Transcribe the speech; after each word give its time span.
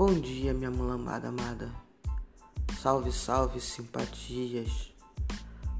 Bom 0.00 0.14
dia, 0.14 0.54
minha 0.54 0.70
mulambada 0.70 1.28
amada. 1.28 1.70
Salve, 2.80 3.12
salve, 3.12 3.60
simpatias. 3.60 4.94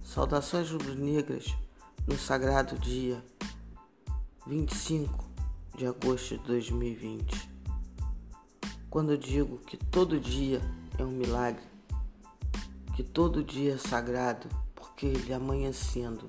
Saudações 0.05 0.71
rubro-negras 0.71 1.57
no 2.07 2.19
sagrado 2.19 2.79
dia 2.79 3.25
25 4.47 5.25
de 5.75 5.87
agosto 5.87 6.37
de 6.37 6.45
2020. 6.45 7.51
Quando 8.91 9.13
eu 9.13 9.17
digo 9.17 9.57
que 9.61 9.79
todo 9.79 10.21
dia 10.21 10.61
é 10.99 11.03
um 11.03 11.13
milagre, 11.13 11.65
que 12.95 13.03
todo 13.03 13.43
dia 13.43 13.73
é 13.73 13.79
sagrado, 13.79 14.51
porque 14.75 15.07
ele 15.07 15.33
amanhecendo 15.33 16.29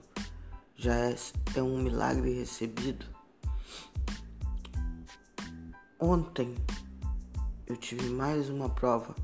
já 0.78 0.96
é, 0.96 1.14
é 1.55 1.61
um 1.61 1.78
milagre 1.78 2.36
recebido. 2.36 3.05
Ontem 6.00 6.55
eu 7.71 7.78
tive 7.78 8.10
mais 8.10 8.50
uma 8.50 8.68
prova 8.68 9.16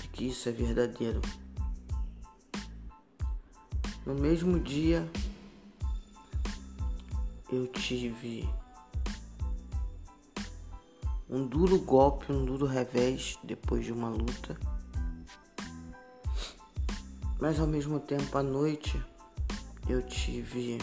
de 0.00 0.08
que 0.08 0.28
isso 0.28 0.48
é 0.48 0.52
verdadeiro. 0.52 1.20
No 4.06 4.14
mesmo 4.14 4.58
dia, 4.58 5.06
eu 7.52 7.66
tive 7.66 8.48
um 11.28 11.46
duro 11.46 11.78
golpe, 11.78 12.32
um 12.32 12.42
duro 12.42 12.64
revés 12.64 13.38
depois 13.44 13.84
de 13.84 13.92
uma 13.92 14.08
luta. 14.08 14.58
Mas 17.38 17.60
ao 17.60 17.66
mesmo 17.66 18.00
tempo, 18.00 18.38
à 18.38 18.42
noite, 18.42 18.98
eu 19.86 20.00
tive 20.00 20.78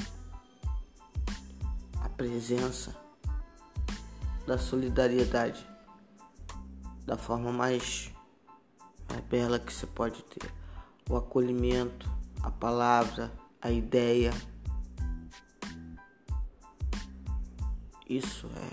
a 1.99 2.09
presença 2.09 2.95
da 4.45 4.59
solidariedade 4.59 5.70
da 7.11 7.17
forma 7.17 7.51
mais, 7.51 8.09
bela 9.29 9.59
que 9.59 9.73
você 9.73 9.85
pode 9.85 10.23
ter. 10.23 10.49
O 11.09 11.17
acolhimento, 11.17 12.09
a 12.41 12.49
palavra, 12.49 13.29
a 13.61 13.69
ideia. 13.69 14.31
Isso 18.07 18.49
é 18.55 18.71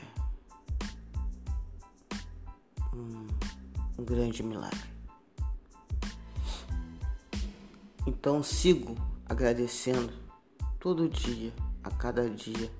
um, 2.94 3.27
um 3.98 4.05
grande 4.05 4.44
milagre. 4.44 4.89
Então 8.06 8.41
sigo 8.41 8.94
agradecendo 9.28 10.12
todo 10.78 11.09
dia, 11.09 11.53
a 11.83 11.91
cada 11.91 12.31
dia, 12.31 12.72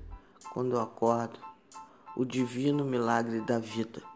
quando 0.53 0.77
eu 0.77 0.81
acordo, 0.81 1.37
o 2.15 2.23
divino 2.23 2.85
milagre 2.85 3.41
da 3.41 3.59
vida. 3.59 4.08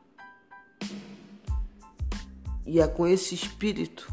E 2.73 2.79
é 2.79 2.87
com 2.87 3.05
esse 3.05 3.35
espírito, 3.35 4.11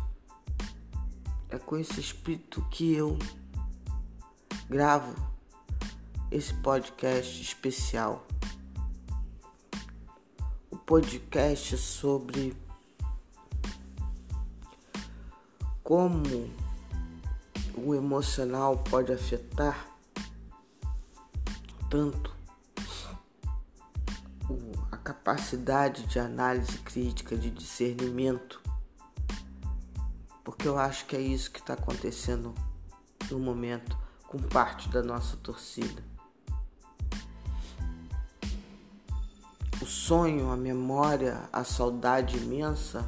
é 1.48 1.58
com 1.58 1.78
esse 1.78 1.98
espírito 1.98 2.60
que 2.70 2.92
eu 2.92 3.18
gravo 4.68 5.14
esse 6.30 6.52
podcast 6.52 7.40
especial. 7.40 8.26
O 10.70 10.76
podcast 10.76 11.74
sobre 11.78 12.54
como 15.82 16.50
o 17.78 17.94
emocional 17.94 18.76
pode 18.76 19.10
afetar 19.10 19.88
tanto 21.88 22.36
capacidade 25.10 26.06
de 26.06 26.20
análise 26.20 26.78
crítica, 26.78 27.36
de 27.36 27.50
discernimento, 27.50 28.62
porque 30.44 30.68
eu 30.68 30.78
acho 30.78 31.04
que 31.06 31.16
é 31.16 31.20
isso 31.20 31.50
que 31.50 31.58
está 31.58 31.74
acontecendo 31.74 32.54
no 33.28 33.40
momento 33.40 33.98
com 34.28 34.38
parte 34.38 34.88
da 34.88 35.02
nossa 35.02 35.36
torcida. 35.38 36.00
O 39.82 39.84
sonho, 39.84 40.48
a 40.52 40.56
memória, 40.56 41.48
a 41.52 41.64
saudade 41.64 42.36
imensa 42.36 43.04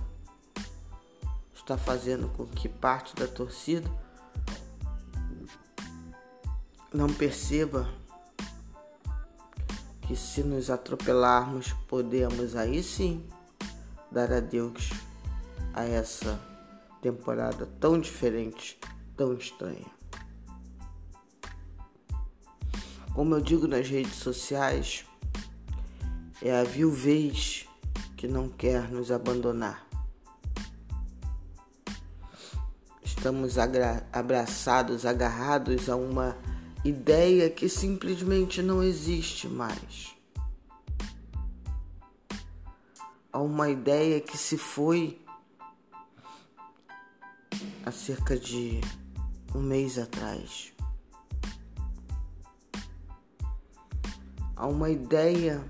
está 1.55 1.79
fazendo 1.79 2.29
com 2.31 2.47
que 2.47 2.69
parte 2.69 3.15
da 3.15 3.29
torcida 3.29 3.89
não 6.93 7.07
perceba 7.07 7.89
que 10.03 10.17
se 10.17 10.43
nos 10.43 10.71
atropelarmos, 10.71 11.73
podemos 11.89 12.55
aí 12.57 12.83
sim 12.83 13.25
dar 14.11 14.33
adeus 14.33 14.91
a 15.73 15.85
essa 15.85 16.39
temporada 17.01 17.67
tão 17.81 17.99
diferente, 17.99 18.79
tão 19.17 19.35
estranha. 19.35 19.91
Como 23.15 23.35
eu 23.35 23.41
digo 23.41 23.67
nas 23.67 23.89
redes 23.89 24.15
sociais, 24.15 25.05
é 26.41 26.59
a 26.59 26.65
viuvez 26.65 27.67
que 28.17 28.27
não 28.27 28.49
quer 28.49 28.91
nos 28.91 29.11
abandonar. 29.11 29.87
Estamos 33.03 33.57
abraçados, 34.13 35.07
agarrados 35.07 35.89
a 35.89 35.97
uma 35.97 36.37
ideia 36.85 37.49
que 37.49 37.69
simplesmente 37.69 38.61
não 38.61 38.83
existe 38.83 39.47
mais. 39.47 40.15
Há 43.33 43.41
uma 43.41 43.71
ideia 43.71 44.21
que 44.21 44.37
se 44.37 44.59
foi 44.59 45.25
há 47.87 47.91
cerca 47.91 48.37
de 48.37 48.81
um 49.55 49.61
mês 49.61 49.97
atrás. 49.97 50.73
Há 54.57 54.67
uma 54.67 54.91
ideia 54.91 55.65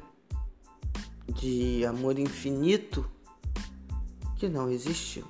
de 1.29 1.85
amor 1.87 2.19
infinito 2.19 3.09
que 4.37 4.49
não 4.49 4.71
existiu. 4.71 5.27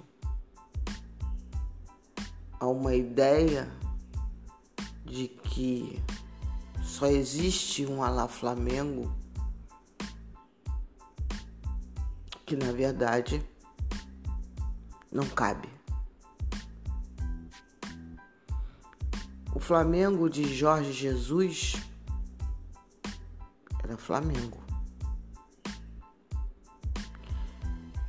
Há 2.59 2.67
uma 2.67 2.95
ideia 2.95 3.69
de 5.05 5.29
que 5.53 6.03
só 6.83 7.05
existe 7.05 7.85
um 7.85 8.03
Alá 8.03 8.27
Flamengo, 8.27 9.15
que 12.47 12.57
na 12.57 12.73
verdade 12.73 13.47
não 15.13 15.29
cabe. 15.29 15.69
O 19.55 19.61
Flamengo 19.61 20.31
de 20.31 20.43
Jorge 20.55 20.91
Jesus 20.91 21.75
era 23.85 23.99
Flamengo. 23.99 24.59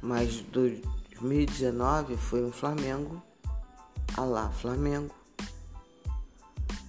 Mas 0.01 0.39
2019 0.43 2.15
foi 2.15 2.45
um 2.45 2.53
Flamengo, 2.53 3.21
Alá 4.15 4.49
Flamengo 4.49 5.22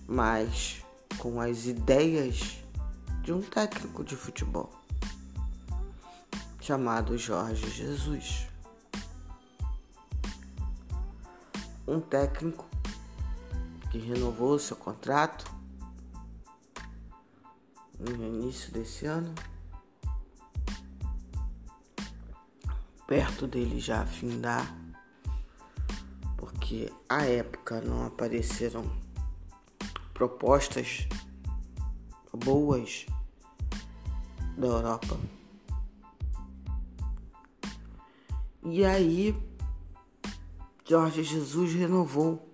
mas 0.07 0.83
com 1.19 1.41
as 1.41 1.67
ideias 1.67 2.59
de 3.23 3.33
um 3.33 3.41
técnico 3.41 4.05
de 4.05 4.17
futebol 4.17 4.71
chamado 6.65 7.19
Jorge 7.19 7.69
Jesus. 7.69 8.47
Um 11.87 12.01
técnico 12.01 12.67
que 13.91 13.99
renovou 13.99 14.59
seu 14.59 14.75
contrato 14.75 15.45
no 18.01 18.13
início 18.13 18.73
desse 18.73 19.05
ano, 19.05 19.35
perto 23.07 23.47
dele 23.47 23.79
já 23.79 24.07
findar, 24.07 24.75
porque 26.39 26.91
à 27.07 27.25
época 27.25 27.83
não 27.83 28.07
apareceram 28.07 28.91
propostas 30.15 31.09
boas 32.33 33.05
da 34.57 34.69
Europa. 34.69 35.19
E 38.63 38.85
aí, 38.85 39.37
Jorge 40.85 41.23
Jesus 41.23 41.75
renovou, 41.75 42.51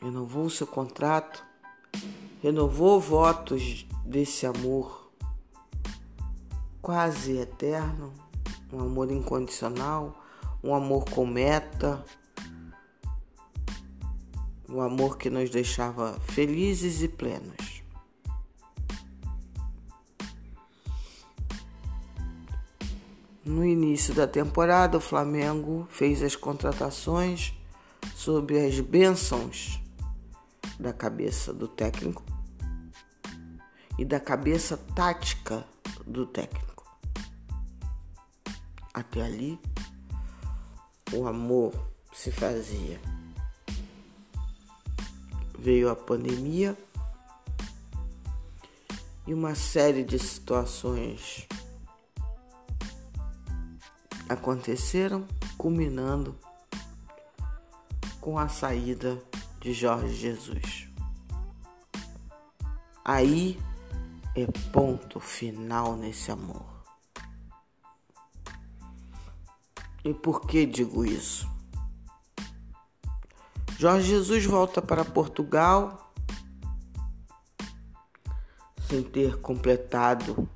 renovou 0.00 0.48
seu 0.48 0.66
contrato, 0.66 1.44
renovou 2.40 3.00
votos 3.00 3.86
desse 4.06 4.46
amor 4.46 5.12
quase 6.80 7.36
eterno, 7.38 8.12
um 8.72 8.80
amor 8.80 9.10
incondicional, 9.10 10.16
um 10.62 10.74
amor 10.74 11.04
com 11.10 11.26
meta 11.26 12.04
o 14.72 14.80
amor 14.80 15.18
que 15.18 15.28
nos 15.28 15.50
deixava 15.50 16.18
felizes 16.20 17.02
e 17.02 17.08
plenos. 17.08 17.82
No 23.44 23.64
início 23.64 24.14
da 24.14 24.26
temporada, 24.26 24.96
o 24.96 25.00
Flamengo 25.00 25.86
fez 25.90 26.22
as 26.22 26.34
contratações 26.34 27.52
sob 28.14 28.58
as 28.58 28.80
bênçãos 28.80 29.78
da 30.80 30.92
cabeça 30.92 31.52
do 31.52 31.68
técnico 31.68 32.24
e 33.98 34.04
da 34.06 34.18
cabeça 34.18 34.76
tática 34.94 35.66
do 36.06 36.24
técnico. 36.24 36.82
Até 38.94 39.22
ali, 39.22 39.60
o 41.12 41.26
amor 41.26 41.74
se 42.12 42.30
fazia. 42.30 43.21
Veio 45.62 45.88
a 45.88 45.94
pandemia 45.94 46.76
e 49.24 49.32
uma 49.32 49.54
série 49.54 50.02
de 50.02 50.18
situações 50.18 51.46
aconteceram, 54.28 55.24
culminando 55.56 56.36
com 58.20 58.40
a 58.40 58.48
saída 58.48 59.22
de 59.60 59.72
Jorge 59.72 60.16
Jesus. 60.16 60.88
Aí 63.04 63.56
é 64.34 64.44
ponto 64.72 65.20
final 65.20 65.94
nesse 65.94 66.32
amor. 66.32 66.66
E 70.04 70.12
por 70.12 70.40
que 70.40 70.66
digo 70.66 71.04
isso? 71.04 71.48
Jorge 73.78 74.06
Jesus 74.08 74.44
volta 74.44 74.80
para 74.80 75.04
Portugal 75.04 76.12
sem 78.88 79.02
ter 79.02 79.40
completado 79.40 80.48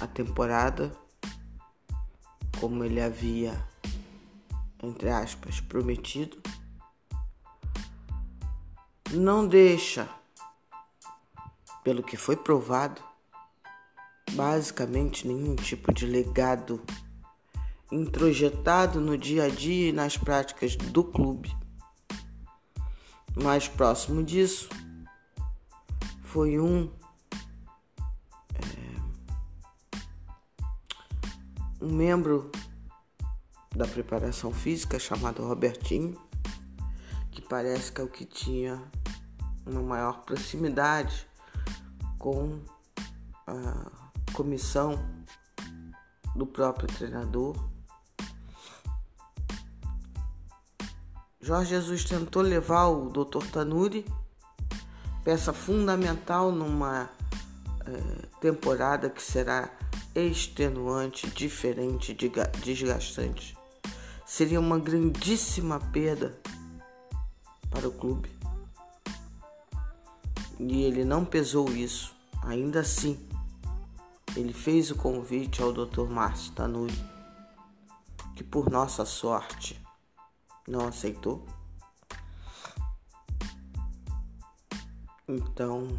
a 0.00 0.06
temporada 0.06 0.96
como 2.60 2.84
ele 2.84 3.00
havia, 3.00 3.52
entre 4.82 5.10
aspas, 5.10 5.60
prometido. 5.60 6.40
Não 9.12 9.46
deixa, 9.46 10.08
pelo 11.82 12.02
que 12.02 12.16
foi 12.16 12.36
provado, 12.36 13.02
basicamente 14.32 15.26
nenhum 15.26 15.54
tipo 15.56 15.92
de 15.92 16.06
legado 16.06 16.82
introjetado 17.90 19.00
no 19.00 19.16
dia 19.16 19.44
a 19.44 19.48
dia 19.48 19.90
e 19.90 19.92
nas 19.92 20.16
práticas 20.16 20.74
do 20.76 21.04
clube. 21.04 21.63
Mais 23.42 23.66
próximo 23.66 24.22
disso 24.22 24.68
foi 26.22 26.58
um 26.60 26.90
é, 28.54 29.00
um 31.80 31.92
membro 31.92 32.50
da 33.74 33.86
preparação 33.86 34.52
física 34.52 34.98
chamado 34.98 35.46
Robertinho, 35.46 36.20
que 37.30 37.42
parece 37.42 37.90
que 37.90 38.00
é 38.00 38.04
o 38.04 38.08
que 38.08 38.24
tinha 38.24 38.80
uma 39.66 39.82
maior 39.82 40.22
proximidade 40.22 41.26
com 42.18 42.60
a 43.46 43.90
comissão 44.32 44.98
do 46.34 46.46
próprio 46.46 46.88
treinador. 46.88 47.73
Jorge 51.44 51.74
Jesus 51.74 52.06
tentou 52.06 52.40
levar 52.40 52.86
o 52.86 53.10
Dr. 53.10 53.44
Tanuri, 53.52 54.06
peça 55.22 55.52
fundamental 55.52 56.50
numa 56.50 57.10
é, 57.86 58.26
temporada 58.40 59.10
que 59.10 59.22
será 59.22 59.68
extenuante, 60.14 61.28
diferente, 61.28 62.16
desgastante. 62.62 63.54
Seria 64.24 64.58
uma 64.58 64.78
grandíssima 64.78 65.78
perda 65.78 66.34
para 67.68 67.88
o 67.88 67.92
clube. 67.92 68.30
E 70.58 70.82
ele 70.84 71.04
não 71.04 71.26
pesou 71.26 71.68
isso. 71.68 72.16
Ainda 72.42 72.80
assim, 72.80 73.20
ele 74.34 74.54
fez 74.54 74.90
o 74.90 74.96
convite 74.96 75.60
ao 75.60 75.74
Dr. 75.74 76.08
Márcio 76.08 76.52
Tanuri, 76.52 76.98
que 78.34 78.42
por 78.42 78.70
nossa 78.70 79.04
sorte 79.04 79.83
não 80.66 80.86
aceitou. 80.86 81.46
Então, 85.26 85.98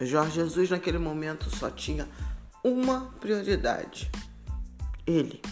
Jorge 0.00 0.36
Jesus 0.36 0.70
naquele 0.70 0.98
momento 0.98 1.50
só 1.50 1.70
tinha 1.70 2.08
uma 2.62 3.12
prioridade: 3.20 4.10
ele. 5.06 5.42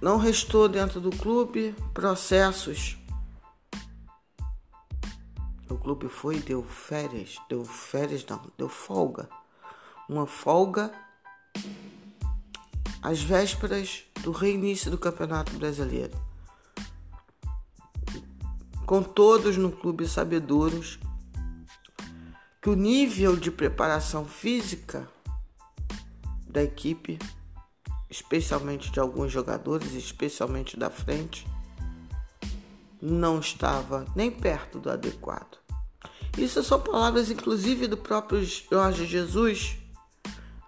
Não 0.00 0.16
restou 0.16 0.68
dentro 0.68 1.00
do 1.00 1.10
clube 1.10 1.74
processos. 1.92 2.96
O 5.68 5.76
clube 5.76 6.08
foi 6.08 6.40
deu 6.40 6.62
férias, 6.64 7.36
deu 7.48 7.64
férias 7.64 8.24
não, 8.26 8.42
deu 8.56 8.68
folga. 8.68 9.28
Uma 10.08 10.26
folga 10.26 10.90
às 13.02 13.22
vésperas 13.22 14.04
do 14.22 14.30
reinício 14.30 14.90
do 14.90 14.98
Campeonato 14.98 15.52
Brasileiro. 15.52 16.16
Com 18.86 19.02
todos 19.02 19.56
no 19.56 19.70
clube 19.70 20.06
sabedouros 20.08 20.98
que 22.60 22.68
o 22.68 22.74
nível 22.74 23.36
de 23.36 23.50
preparação 23.50 24.26
física 24.26 25.08
da 26.46 26.62
equipe, 26.62 27.18
especialmente 28.10 28.90
de 28.90 29.00
alguns 29.00 29.32
jogadores, 29.32 29.92
especialmente 29.94 30.76
da 30.76 30.90
frente, 30.90 31.46
não 33.00 33.40
estava 33.40 34.04
nem 34.14 34.30
perto 34.30 34.78
do 34.78 34.90
adequado. 34.90 35.58
Isso 36.36 36.62
são 36.62 36.80
palavras, 36.80 37.30
inclusive, 37.30 37.86
do 37.86 37.96
próprio 37.96 38.44
Jorge 38.44 39.06
Jesus 39.06 39.76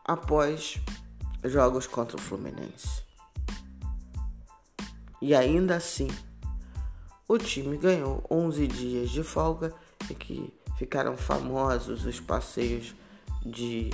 após 0.05 0.81
jogos 1.45 1.87
contra 1.87 2.17
o 2.17 2.21
Fluminense. 2.21 3.03
E 5.21 5.35
ainda 5.35 5.77
assim, 5.77 6.09
o 7.29 7.39
time 7.39 7.77
ganhou 7.77 8.25
11 8.31 8.67
dias 8.67 9.11
de 9.11 9.23
folga 9.23 9.73
e 10.11 10.15
que 10.15 10.53
ficaram 10.77 11.17
famosos 11.17 12.05
os 12.05 12.21
passeios 12.21 12.95
de 13.45 13.91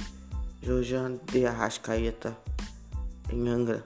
Jojan 0.62 1.18
de 1.30 1.46
Arrascaeta 1.46 2.36
em 3.30 3.48
Angra. 3.48 3.84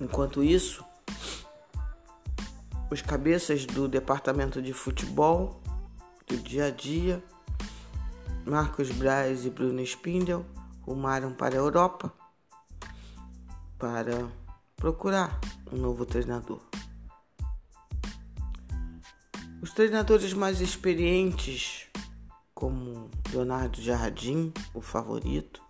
Enquanto 0.00 0.42
isso, 0.42 0.84
os 2.90 3.00
cabeças 3.00 3.64
do 3.64 3.88
departamento 3.88 4.60
de 4.60 4.72
futebol 4.72 5.62
do 6.26 6.36
dia 6.38 6.66
a 6.66 6.70
dia, 6.70 7.22
Marcos 8.46 8.90
Braz 8.90 9.44
e 9.44 9.50
Bruno 9.50 9.80
Spindel 9.82 10.44
rumaram 10.82 11.32
para 11.32 11.54
a 11.54 11.58
Europa 11.58 12.12
para 13.78 14.28
procurar 14.76 15.40
um 15.72 15.76
novo 15.76 16.04
treinador. 16.04 16.60
Os 19.62 19.72
treinadores 19.72 20.34
mais 20.34 20.60
experientes, 20.60 21.86
como 22.54 23.10
Leonardo 23.32 23.80
Jardim, 23.80 24.52
o 24.74 24.82
favorito, 24.82 25.62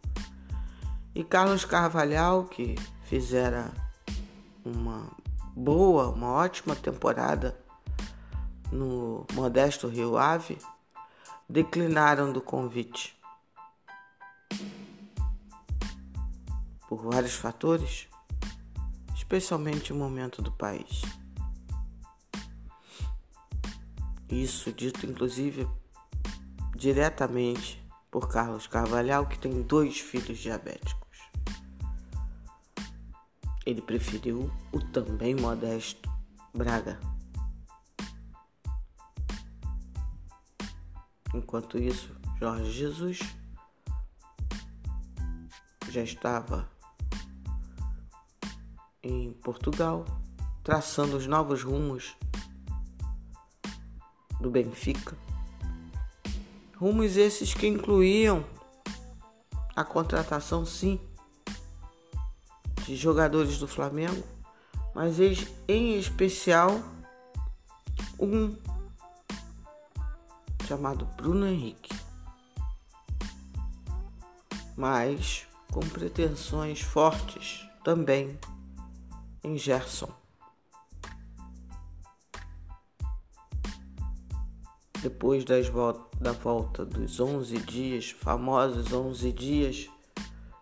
e 1.15 1.23
Carlos 1.23 1.65
Carvalhal, 1.65 2.47
que 2.47 2.75
fizera 3.05 3.73
uma 4.65 5.13
boa, 5.55 6.09
uma 6.11 6.33
ótima 6.33 6.75
temporada 6.75 7.57
no 8.71 9.27
modesto 9.33 9.89
Rio 9.89 10.17
Ave, 10.17 10.59
declinaram 11.49 12.33
do 12.33 12.41
convite. 12.41 13.17
Por 16.89 17.03
vários 17.11 17.35
fatores, 17.35 18.09
especialmente 19.15 19.93
o 19.93 19.97
momento 19.97 20.43
do 20.43 20.53
país. 20.53 21.03
Isso 24.29 24.73
dito 24.73 25.07
inclusive 25.07 25.69
diretamente 26.75 27.83
por 28.11 28.29
Carlos 28.29 28.67
Carvalhal, 28.67 29.27
que 29.27 29.39
tem 29.39 29.63
dois 29.63 29.99
filhos 29.99 30.39
diabéticos. 30.39 31.05
Ele 33.67 33.81
preferiu 33.81 34.51
o 34.73 34.81
também 34.81 35.35
modesto 35.35 36.13
Braga. 36.53 37.14
Enquanto 41.35 41.77
isso, 41.77 42.15
Jorge 42.39 42.71
Jesus 42.71 43.19
já 45.91 46.03
estava 46.03 46.71
em 49.03 49.33
Portugal, 49.33 50.05
traçando 50.63 51.17
os 51.17 51.27
novos 51.27 51.65
rumos 51.65 52.17
do 54.41 54.49
Benfica. 54.49 55.17
Rumos 56.77 57.17
esses 57.17 57.53
que 57.53 57.67
incluíam 57.67 58.45
a 59.75 59.83
contratação, 59.83 60.65
sim, 60.65 61.01
de 62.87 62.95
jogadores 62.95 63.59
do 63.59 63.67
Flamengo, 63.67 64.23
mas 64.95 65.19
em 65.67 65.99
especial 65.99 66.81
um 68.21 68.57
chamado 70.67 71.05
Bruno 71.17 71.47
Henrique, 71.47 71.95
mas 74.77 75.47
com 75.71 75.81
pretensões 75.81 76.81
fortes 76.81 77.69
também 77.83 78.39
em 79.43 79.59
Gerson. 79.59 80.09
Depois 85.03 85.45
das 85.45 85.67
da 86.19 86.33
volta 86.33 86.85
dos 86.85 87.21
11 87.21 87.59
dias, 87.59 88.11
famosos 88.11 88.91
11 88.91 89.33
dias 89.33 89.91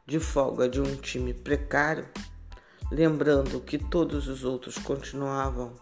de 0.05 0.19
folga 0.19 0.69
de 0.69 0.81
um 0.81 0.97
time 0.97 1.33
precário, 1.33 2.09
lembrando 2.91 3.61
que 3.61 3.79
todos 3.79 4.27
os 4.27 4.43
outros 4.43 4.77
continuavam 4.79 5.73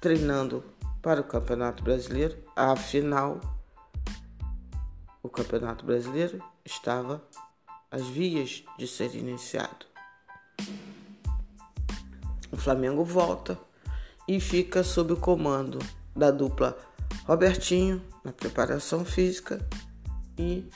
treinando 0.00 0.64
para 1.02 1.20
o 1.20 1.24
Campeonato 1.24 1.82
Brasileiro, 1.82 2.36
afinal, 2.54 3.40
o 5.22 5.28
Campeonato 5.28 5.84
Brasileiro 5.84 6.42
estava 6.64 7.22
às 7.90 8.06
vias 8.06 8.64
de 8.78 8.86
ser 8.86 9.14
iniciado. 9.14 9.86
O 12.52 12.56
Flamengo 12.56 13.04
volta 13.04 13.58
e 14.28 14.40
fica 14.40 14.82
sob 14.82 15.12
o 15.12 15.16
comando 15.16 15.78
da 16.14 16.30
dupla 16.30 16.76
Robertinho 17.24 18.02
na 18.24 18.32
preparação 18.32 19.04
física 19.04 19.66
e 20.38 20.68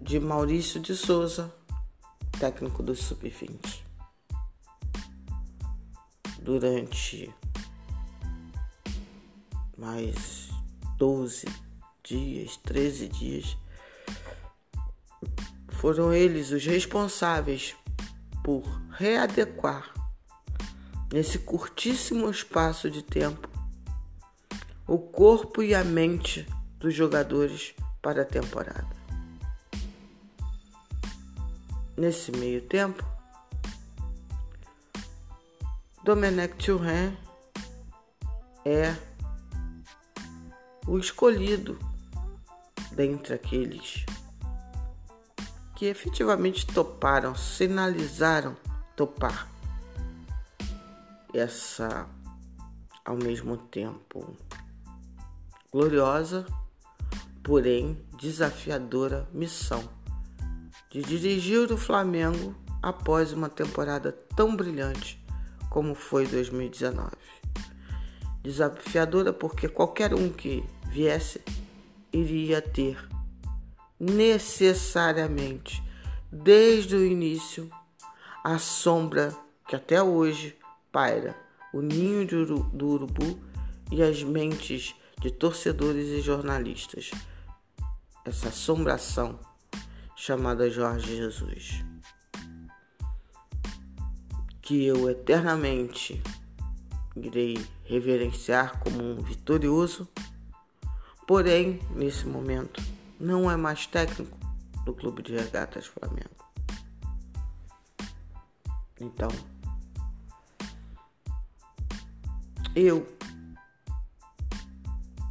de 0.00 0.18
Maurício 0.18 0.80
de 0.80 0.94
Souza, 0.94 1.52
técnico 2.38 2.82
do 2.82 2.94
Sub-20. 2.94 3.82
Durante 6.40 7.32
mais 9.80 10.50
12 10.98 11.46
dias, 12.02 12.58
13 12.58 13.08
dias, 13.08 13.56
foram 15.70 16.12
eles 16.12 16.50
os 16.50 16.66
responsáveis 16.66 17.74
por 18.44 18.62
readequar 18.90 19.94
nesse 21.10 21.38
curtíssimo 21.38 22.28
espaço 22.30 22.90
de 22.90 23.02
tempo 23.02 23.48
o 24.86 24.98
corpo 24.98 25.62
e 25.62 25.74
a 25.74 25.82
mente 25.82 26.46
dos 26.78 26.94
jogadores 26.94 27.74
para 28.02 28.22
a 28.22 28.26
temporada. 28.26 29.00
Nesse 31.96 32.32
meio 32.32 32.60
tempo, 32.62 33.02
Domenech 36.04 36.54
Thuram 36.56 37.16
é 38.64 39.09
o 40.90 40.98
escolhido 40.98 41.78
dentre 42.90 43.32
aqueles 43.32 44.04
que 45.76 45.86
efetivamente 45.86 46.66
toparam, 46.66 47.32
sinalizaram 47.36 48.56
topar 48.96 49.48
essa 51.32 52.08
ao 53.04 53.16
mesmo 53.16 53.56
tempo 53.56 54.36
gloriosa, 55.72 56.44
porém 57.40 57.96
desafiadora 58.18 59.28
missão 59.32 59.88
de 60.90 61.02
dirigir 61.02 61.70
o 61.70 61.76
Flamengo 61.76 62.52
após 62.82 63.32
uma 63.32 63.48
temporada 63.48 64.10
tão 64.34 64.56
brilhante 64.56 65.24
como 65.70 65.94
foi 65.94 66.26
2019. 66.26 67.12
Desafiadora 68.42 69.32
porque 69.32 69.68
qualquer 69.68 70.12
um 70.14 70.28
que 70.28 70.64
viesse 70.90 71.40
iria 72.12 72.60
ter 72.60 73.08
necessariamente 73.98 75.82
desde 76.32 76.96
o 76.96 77.04
início 77.04 77.70
a 78.42 78.58
sombra 78.58 79.34
que 79.68 79.76
até 79.76 80.02
hoje 80.02 80.56
paira 80.90 81.36
o 81.72 81.80
ninho 81.80 82.26
do 82.26 82.88
urubu 82.88 83.38
e 83.92 84.02
as 84.02 84.22
mentes 84.22 84.94
de 85.20 85.30
torcedores 85.30 86.08
e 86.08 86.20
jornalistas. 86.20 87.10
Essa 88.24 88.48
assombração 88.48 89.38
chamada 90.16 90.68
Jorge 90.68 91.16
Jesus. 91.16 91.84
Que 94.60 94.86
eu 94.86 95.08
eternamente 95.08 96.22
irei 97.16 97.58
reverenciar 97.84 98.78
como 98.80 99.02
um 99.02 99.16
vitorioso, 99.20 100.08
porém, 101.30 101.78
nesse 101.94 102.26
momento, 102.26 102.82
não 103.20 103.48
é 103.48 103.56
mais 103.56 103.86
técnico 103.86 104.36
do 104.84 104.92
Clube 104.92 105.22
de 105.22 105.36
Regatas 105.36 105.86
Flamengo. 105.86 106.28
Então, 109.00 109.28
eu 112.74 113.06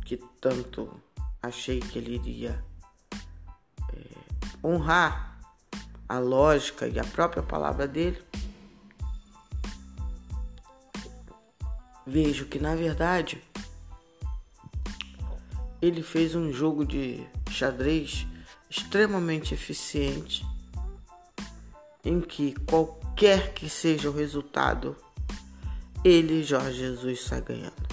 que 0.06 0.16
tanto 0.40 0.90
achei 1.44 1.82
que 1.82 2.00
ele 2.00 2.16
iria 2.16 2.64
é, 3.94 4.66
honrar 4.66 5.38
a 6.08 6.18
lógica 6.18 6.88
e 6.88 6.98
a 6.98 7.04
própria 7.04 7.44
palavra 7.44 7.86
dele, 7.86 8.24
vejo 12.08 12.46
que 12.46 12.58
na 12.58 12.74
verdade 12.74 13.49
ele 15.82 16.04
fez 16.04 16.36
um 16.36 16.52
jogo 16.52 16.86
de 16.86 17.26
xadrez 17.50 18.28
extremamente 18.70 19.54
eficiente 19.54 20.46
em 22.04 22.22
que 22.22 22.54
qualquer 22.66 23.54
que 23.54 23.70
seja 23.70 24.10
o 24.10 24.14
resultado, 24.14 24.96
ele, 26.04 26.44
Jorge 26.44 26.78
Jesus, 26.80 27.22
sai 27.22 27.42
ganhando. 27.42 27.90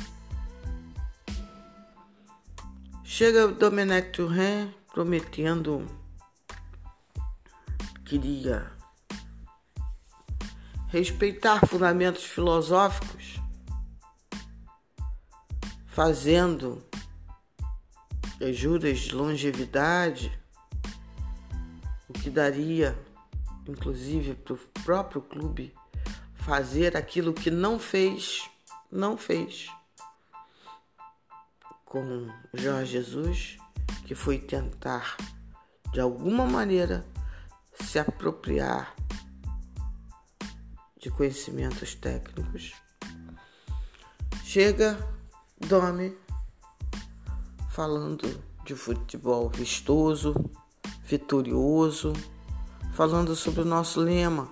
Chega 3.05 3.49
Domenech 3.49 4.13
Turren 4.13 4.75
prometendo 4.93 5.87
queria 8.05 8.71
respeitar 10.89 11.67
fundamentos 11.67 12.25
filosóficos, 12.25 13.41
fazendo 15.87 16.86
juras 18.53 18.99
de 18.99 19.15
longevidade, 19.15 20.39
o 22.09 22.13
que 22.13 22.31
daria, 22.31 22.97
inclusive, 23.67 24.35
para 24.35 24.55
o 24.55 24.59
próprio 24.85 25.23
clube 25.23 25.75
fazer 26.35 26.97
aquilo 26.97 27.33
que 27.33 27.51
não 27.51 27.79
fez, 27.79 28.49
não 28.91 29.17
fez 29.17 29.69
com 31.85 32.29
Jorge 32.53 32.93
Jesus, 32.93 33.57
que 34.05 34.15
foi 34.15 34.39
tentar 34.39 35.17
de 35.93 36.01
alguma 36.01 36.45
maneira 36.45 37.07
se 37.73 37.99
apropriar 37.99 38.95
de 41.01 41.11
conhecimentos 41.11 41.95
técnicos. 41.95 42.75
Chega 44.45 44.99
Domi 45.59 46.26
falando 47.77 48.43
de 48.65 48.75
futebol 48.75 49.51
vistoso, 49.51 50.35
vitorioso, 51.05 52.15
falando 52.95 53.37
sobre 53.37 53.61
o 53.61 53.67
nosso 53.67 54.01
lema, 54.01 54.49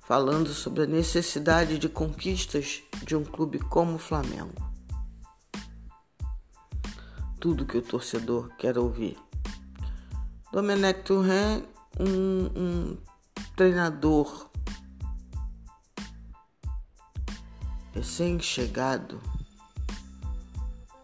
falando 0.00 0.48
sobre 0.48 0.82
a 0.82 0.86
necessidade 0.86 1.78
de 1.78 1.88
conquistas 1.88 2.82
de 3.04 3.14
um 3.14 3.22
clube 3.24 3.60
como 3.60 3.94
o 3.94 3.98
Flamengo 3.98 4.72
tudo 7.38 7.66
que 7.66 7.78
o 7.78 7.82
torcedor 7.82 8.48
quer 8.56 8.78
ouvir. 8.78 9.18
Domenech 10.52 11.02
Turren, 11.02 11.64
um, 11.98 12.46
um 12.56 12.98
treinador 13.56 14.48
recém-chegado 17.92 19.20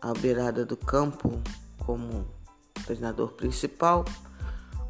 à 0.00 0.12
beirada 0.12 0.64
do 0.64 0.76
campo 0.76 1.40
como 1.84 2.26
treinador 2.84 3.32
principal, 3.32 4.04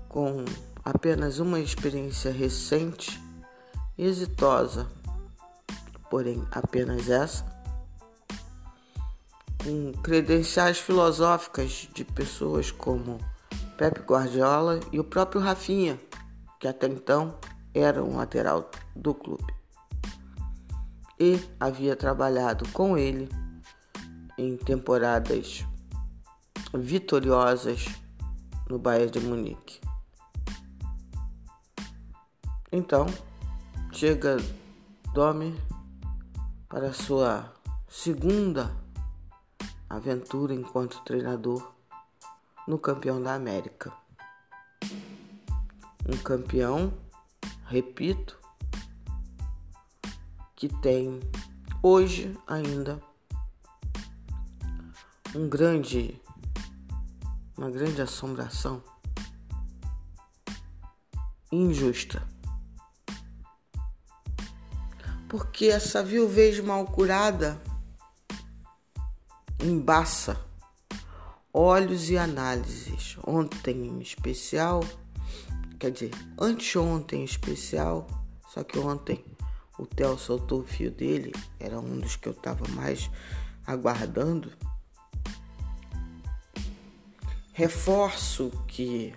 com 0.09 0.45
apenas 0.85 1.39
uma 1.39 1.61
experiência 1.61 2.33
recente, 2.33 3.21
exitosa, 3.97 4.87
porém 6.11 6.47
apenas 6.51 7.09
essa, 7.09 7.45
com 9.63 9.93
credenciais 10.03 10.79
filosóficas 10.79 11.89
de 11.93 12.05
pessoas 12.05 12.71
como 12.71 13.19
Pepe 13.77 14.01
Guardiola 14.01 14.81
e 14.93 14.99
o 14.99 15.05
próprio 15.05 15.41
Rafinha, 15.41 16.01
que 16.59 16.67
até 16.67 16.87
então 16.87 17.39
era 17.75 18.03
um 18.03 18.17
lateral 18.17 18.71
do 18.95 19.15
clube. 19.15 19.55
E 21.21 21.41
havia 21.59 21.97
trabalhado 21.97 22.69
com 22.69 22.97
ele 22.97 23.29
em 24.39 24.57
temporadas 24.57 25.67
vitoriosas 26.73 27.87
no 28.71 28.79
Bayern 28.79 29.11
de 29.11 29.21
Munique. 29.21 29.81
Então, 32.71 33.07
chega 33.93 34.37
Domi 35.13 35.59
para 36.69 36.93
sua 36.93 37.53
segunda 37.89 38.71
aventura 39.91 40.55
enquanto 40.55 41.03
treinador 41.03 41.73
no 42.67 42.79
campeão 42.79 43.21
da 43.23 43.35
América. 43.35 43.93
Um 46.07 46.17
campeão, 46.23 46.93
repito, 47.65 48.39
que 50.55 50.69
tem 50.69 51.19
hoje 51.83 52.37
ainda 52.47 53.01
um 55.35 55.49
grande 55.49 56.21
uma 57.57 57.71
grande 57.71 58.01
assombração 58.01 58.83
injusta. 61.51 62.23
Porque 65.29 65.67
essa 65.67 66.03
viuvez 66.03 66.61
mal 66.61 66.85
curada 66.85 67.61
embaça 69.61 70.41
olhos 71.53 72.11
e 72.11 72.17
análises. 72.17 73.17
Ontem 73.27 73.87
em 73.87 73.99
especial, 73.99 74.85
quer 75.79 75.91
dizer, 75.91 76.13
anteontem 76.39 77.23
em 77.23 77.25
especial, 77.25 78.07
só 78.49 78.63
que 78.63 78.79
ontem 78.79 79.25
o 79.79 79.85
Theo 79.87 80.17
soltou 80.17 80.61
o 80.61 80.67
fio 80.67 80.91
dele, 80.91 81.33
era 81.59 81.79
um 81.79 81.99
dos 81.99 82.17
que 82.17 82.29
eu 82.29 82.33
estava 82.33 82.67
mais 82.69 83.11
aguardando. 83.67 84.51
Reforço 87.59 88.53
que 88.69 89.13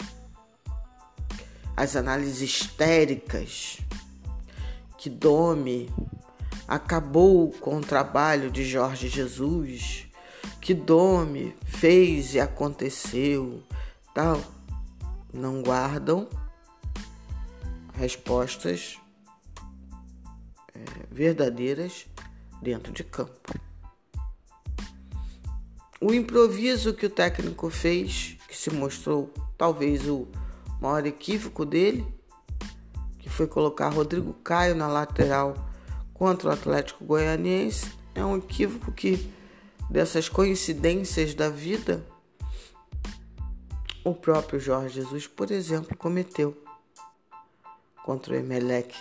as 1.77 1.95
análises 1.95 2.41
histéricas 2.41 3.77
que 4.98 5.12
Dome 5.12 5.93
acabou 6.67 7.51
com 7.51 7.77
o 7.77 7.81
trabalho 7.81 8.50
de 8.50 8.65
Jorge 8.65 9.10
Jesus 9.10 10.07
que 10.60 10.74
Dome 10.74 11.55
fez 11.65 12.33
e 12.33 12.39
aconteceu, 12.39 13.62
tal, 14.12 14.41
não 15.31 15.62
guardam 15.62 16.27
respostas 17.93 18.98
é, 20.74 20.79
verdadeiras 21.12 22.07
dentro 22.60 22.91
de 22.91 23.03
campo. 23.03 23.53
O 26.03 26.12
improviso 26.12 26.96
que 26.96 27.05
o 27.05 27.10
técnico 27.12 27.70
fez, 27.70 28.36
que 28.48 28.58
se 28.58 28.72
mostrou 28.72 29.31
talvez 29.55 30.08
o 30.08 30.27
maior 30.81 31.05
equívoco 31.05 31.63
dele, 31.63 32.03
que 33.20 33.29
foi 33.29 33.46
colocar 33.46 33.89
Rodrigo 33.89 34.34
Caio 34.43 34.74
na 34.74 34.88
lateral 34.88 35.53
contra 36.12 36.49
o 36.49 36.52
Atlético 36.52 37.06
Goianiense, 37.06 37.91
é 38.15 38.25
um 38.25 38.36
equívoco 38.36 38.91
que 38.91 39.32
dessas 39.91 40.28
coincidências 40.28 41.36
da 41.36 41.49
vida, 41.49 42.04
o 44.04 44.15
próprio 44.15 44.60
Jorge 44.60 45.02
Jesus, 45.02 45.28
por 45.28 45.52
exemplo, 45.52 45.95
cometeu 45.95 46.60
contra 48.04 48.34
o 48.34 48.38
Emelec 48.38 48.97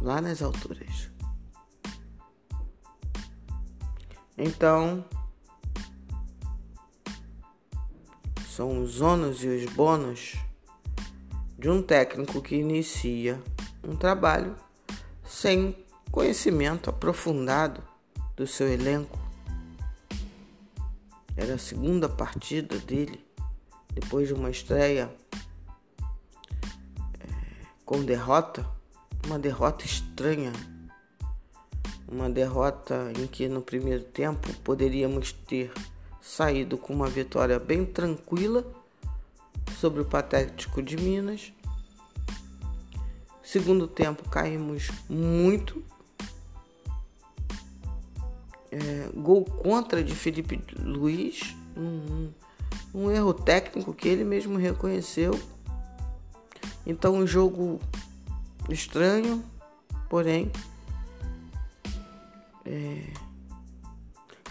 lá 0.00 0.22
nas 0.22 0.40
alturas. 0.40 1.10
Então, 4.38 5.04
são 8.58 8.82
os 8.82 9.00
ônus 9.00 9.44
e 9.44 9.46
os 9.46 9.72
bônus 9.72 10.34
de 11.56 11.70
um 11.70 11.80
técnico 11.80 12.42
que 12.42 12.56
inicia 12.56 13.40
um 13.84 13.94
trabalho 13.94 14.56
sem 15.24 15.76
conhecimento 16.10 16.90
aprofundado 16.90 17.80
do 18.34 18.48
seu 18.48 18.66
elenco, 18.66 19.16
era 21.36 21.54
a 21.54 21.58
segunda 21.58 22.08
partida 22.08 22.76
dele, 22.78 23.24
depois 23.94 24.26
de 24.26 24.34
uma 24.34 24.50
estreia 24.50 25.08
é, 27.20 27.26
com 27.84 28.02
derrota, 28.02 28.68
uma 29.24 29.38
derrota 29.38 29.84
estranha, 29.84 30.50
uma 32.10 32.28
derrota 32.28 33.12
em 33.16 33.28
que 33.28 33.48
no 33.48 33.62
primeiro 33.62 34.02
tempo 34.02 34.52
poderíamos 34.64 35.30
ter 35.30 35.72
saído 36.28 36.76
com 36.76 36.92
uma 36.92 37.08
vitória 37.08 37.58
bem 37.58 37.86
tranquila 37.86 38.62
sobre 39.80 40.02
o 40.02 40.04
Patético 40.04 40.82
de 40.82 40.94
Minas. 40.96 41.52
Segundo 43.42 43.88
tempo 43.88 44.28
caímos 44.28 44.90
muito 45.08 45.82
é, 48.70 49.08
gol 49.14 49.42
contra 49.42 50.04
de 50.04 50.14
Felipe 50.14 50.62
Luiz, 50.78 51.56
um, 51.74 52.30
um, 52.94 53.10
erro 53.10 53.32
técnico 53.32 53.94
que 53.94 54.06
ele 54.06 54.22
mesmo 54.22 54.58
reconheceu. 54.58 55.40
Então, 56.86 57.14
um 57.14 57.26
jogo 57.26 57.80
estranho, 58.68 59.42
porém, 60.10 60.52
é, 62.66 63.27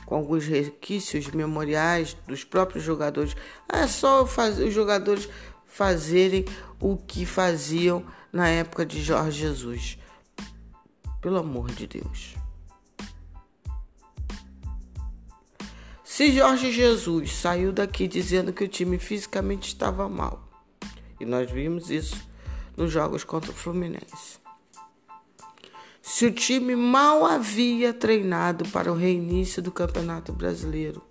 com 0.07 0.15
alguns 0.15 0.45
requisitos 0.45 1.29
memoriais 1.33 2.15
dos 2.25 2.45
próprios 2.45 2.81
jogadores. 2.81 3.35
Ah, 3.67 3.81
é 3.81 3.87
só 3.87 4.25
fazer, 4.25 4.63
os 4.63 4.73
jogadores 4.73 5.29
fazerem 5.65 6.45
o 6.79 6.95
que 6.95 7.25
faziam 7.25 8.05
na 8.31 8.47
época 8.47 8.85
de 8.85 9.03
Jorge 9.03 9.41
Jesus. 9.41 9.99
Pelo 11.21 11.37
amor 11.37 11.69
de 11.71 11.85
Deus. 11.87 12.35
Se 16.05 16.31
Jorge 16.31 16.71
Jesus 16.71 17.33
saiu 17.35 17.73
daqui 17.73 18.07
dizendo 18.07 18.53
que 18.53 18.63
o 18.63 18.67
time 18.67 18.97
fisicamente 18.97 19.67
estava 19.67 20.07
mal, 20.07 20.49
e 21.19 21.25
nós 21.25 21.51
vimos 21.51 21.89
isso 21.89 22.15
nos 22.77 22.93
jogos 22.93 23.25
contra 23.25 23.51
o 23.51 23.53
Fluminense. 23.53 24.46
Se 26.17 26.25
o 26.25 26.31
time 26.31 26.75
mal 26.75 27.27
havia 27.27 27.93
treinado 27.93 28.67
para 28.69 28.91
o 28.91 28.95
reinício 28.95 29.61
do 29.61 29.71
Campeonato 29.71 30.33
Brasileiro, 30.33 31.03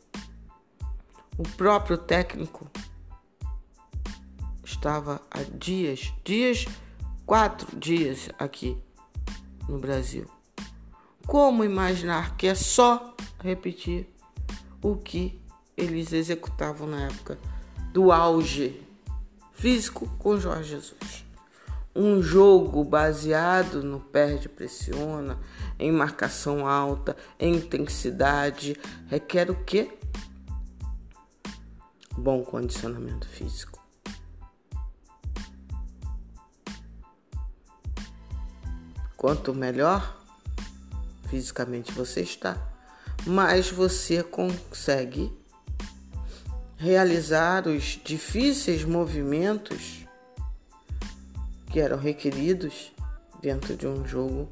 o 1.39 1.45
próprio 1.45 1.97
técnico 1.97 2.69
estava 4.65 5.23
há 5.31 5.45
dias, 5.45 6.13
dias, 6.25 6.67
quatro 7.25 7.79
dias 7.79 8.31
aqui 8.37 8.77
no 9.69 9.79
Brasil. 9.79 10.29
Como 11.25 11.63
imaginar 11.63 12.37
que 12.37 12.49
é 12.49 12.57
só 12.57 13.15
repetir 13.39 14.13
o 14.83 14.97
que 14.97 15.41
eles 15.77 16.13
executavam 16.13 16.89
na 16.89 17.03
época 17.03 17.39
do 17.93 18.11
auge 18.11 18.83
físico 19.53 20.11
com 20.19 20.37
Jorge 20.37 20.71
Jesus. 20.71 21.26
Um 21.99 22.21
jogo 22.23 22.85
baseado 22.85 23.83
no 23.83 23.99
perde-pressiona, 23.99 25.41
em 25.79 25.91
marcação 25.91 26.67
alta, 26.67 27.17
em 27.41 27.55
intensidade, 27.55 28.77
requer 29.07 29.51
o 29.51 29.65
quê? 29.65 29.97
Bom 32.15 32.43
condicionamento 32.43 33.27
físico. 33.27 33.83
Quanto 39.17 39.55
melhor 39.55 40.23
fisicamente 41.31 41.93
você 41.93 42.21
está, 42.21 42.59
mais 43.27 43.71
você 43.71 44.23
consegue 44.23 45.33
realizar 46.77 47.67
os 47.67 47.99
difíceis 48.05 48.85
movimentos 48.85 50.06
que 51.77 51.81
eram 51.81 51.99
requeridos 51.99 52.91
dentro 53.43 53.77
de 53.77 53.87
um 53.87 54.03
jogo 54.07 54.49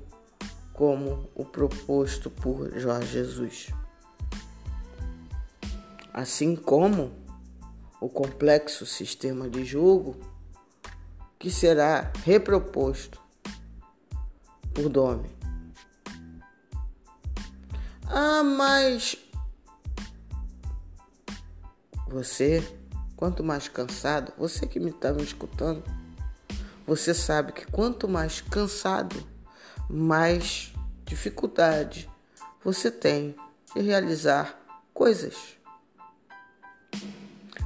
como 0.75 1.31
o 1.35 1.43
proposto 1.43 2.29
por 2.29 2.79
Jorge 2.79 3.13
Jesus. 3.13 3.69
Assim 6.13 6.55
como 6.55 7.15
o 7.99 8.11
complexo 8.11 8.85
sistema 8.85 9.49
de 9.49 9.65
jogo 9.65 10.21
que 11.39 11.51
será 11.51 12.13
reproposto 12.27 13.19
por 14.75 14.91
Domi. 14.91 15.35
Ah, 18.07 18.43
mas 18.43 19.17
Você, 22.07 22.63
quanto 23.17 23.43
mais 23.43 23.67
cansado, 23.67 24.33
você 24.37 24.67
que 24.67 24.79
me 24.79 24.91
está 24.91 25.13
me 25.13 25.23
escutando, 25.23 25.83
você 26.87 27.15
sabe 27.15 27.53
que 27.53 27.67
quanto 27.67 28.09
mais 28.09 28.41
cansado, 28.41 29.17
mais 29.89 30.73
dificuldade 31.05 32.11
você 32.63 32.91
tem 32.91 33.37
de 33.75 33.83
realizar 33.83 34.59
coisas. 34.95 35.35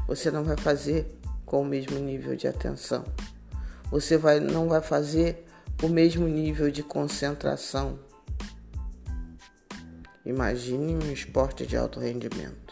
Você 0.08 0.30
não 0.30 0.42
vai 0.42 0.56
fazer 0.56 1.06
com 1.46 1.62
o 1.62 1.64
mesmo 1.64 1.98
nível 1.98 2.34
de 2.34 2.48
atenção. 2.48 3.04
Você 3.90 4.16
vai, 4.16 4.40
não 4.40 4.68
vai 4.68 4.82
fazer 4.82 5.46
o 5.82 5.88
mesmo 5.88 6.26
nível 6.26 6.70
de 6.70 6.82
concentração. 6.82 7.98
Imagine 10.26 10.96
um 10.96 11.12
esporte 11.12 11.64
de 11.64 11.76
alto 11.76 12.00
rendimento. 12.00 12.67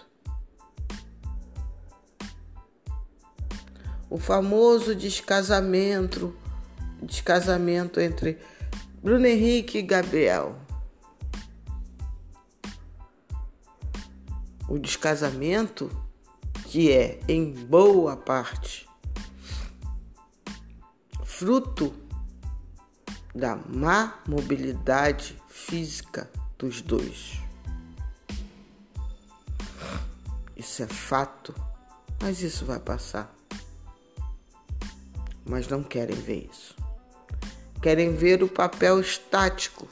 O 4.09 4.19
famoso 4.19 4.95
descasamento, 4.95 6.35
descasamento 7.03 8.01
entre 8.01 8.39
Bruno 9.03 9.27
Henrique 9.27 9.79
e 9.79 9.83
Gabriel. 9.83 10.57
O 14.69 14.79
descasamento 14.79 15.91
que 16.65 16.91
é 16.91 17.21
em 17.29 17.53
boa 17.53 18.17
parte 18.17 18.87
fruto 21.37 21.95
da 23.35 23.57
má 23.57 24.23
mobilidade 24.27 25.37
física 25.49 26.31
dos 26.57 26.81
dois. 26.81 27.39
Isso 30.57 30.83
é 30.83 30.87
fato, 30.87 31.55
mas 32.23 32.41
isso 32.41 32.65
vai 32.65 32.81
passar. 32.81 33.36
Mas 35.49 35.69
não 35.69 35.83
querem 35.83 36.17
ver 36.17 36.49
isso. 36.51 36.75
Querem 37.81 38.15
ver 38.15 38.43
o 38.43 38.49
papel 38.49 39.01
estático 39.01 39.89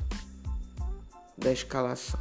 da 1.38 1.52
escalação. 1.52 2.20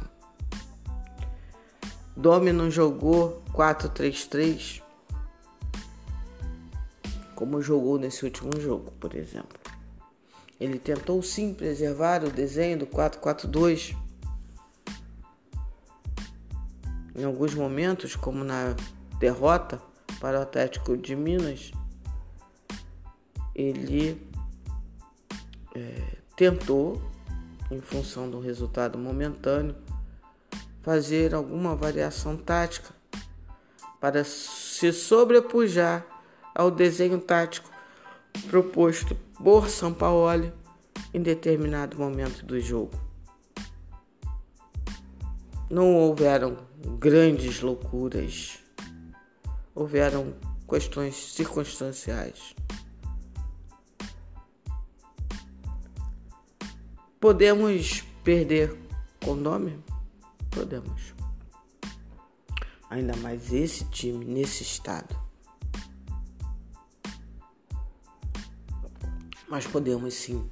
Domi 2.16 2.52
não 2.52 2.70
jogou 2.70 3.42
4-3-3 3.52 4.84
como 7.34 7.60
jogou 7.60 7.98
nesse 7.98 8.24
último 8.24 8.58
jogo, 8.60 8.92
por 8.92 9.14
exemplo. 9.14 9.58
Ele 10.58 10.78
tentou 10.78 11.22
sim 11.22 11.52
preservar 11.52 12.24
o 12.24 12.30
desenho 12.30 12.78
do 12.78 12.86
4-4-2 12.86 13.96
em 17.16 17.24
alguns 17.24 17.54
momentos, 17.54 18.16
como 18.16 18.42
na 18.42 18.74
derrota 19.18 19.80
para 20.20 20.38
o 20.38 20.42
Atlético 20.42 20.96
de 20.96 21.14
Minas, 21.14 21.70
ele 23.54 24.20
é, 25.74 26.16
tentou, 26.36 27.00
em 27.70 27.80
função 27.80 28.28
do 28.28 28.40
resultado 28.40 28.98
momentâneo, 28.98 29.74
fazer 30.82 31.34
alguma 31.34 31.74
variação 31.74 32.36
tática 32.36 32.92
para 34.00 34.22
se 34.22 34.92
sobrepujar 34.92 36.04
ao 36.54 36.70
desenho 36.70 37.18
tático 37.18 37.70
proposto 38.50 39.14
por 39.42 39.68
São 39.68 39.94
Paulo 39.94 40.52
em 41.12 41.22
determinado 41.22 41.96
momento 41.96 42.44
do 42.44 42.60
jogo. 42.60 42.92
Não 45.70 45.94
houveram 45.94 46.58
grandes 46.98 47.60
loucuras, 47.60 48.58
houveram 49.74 50.34
questões 50.68 51.14
circunstanciais. 51.32 52.54
Podemos 57.24 58.02
perder 58.22 58.78
com 59.24 59.34
nome? 59.34 59.82
Podemos. 60.50 61.14
Ainda 62.90 63.16
mais 63.16 63.50
esse 63.50 63.86
time 63.86 64.22
nesse 64.26 64.62
estado. 64.62 65.16
Mas 69.48 69.66
podemos 69.66 70.12
sim 70.12 70.46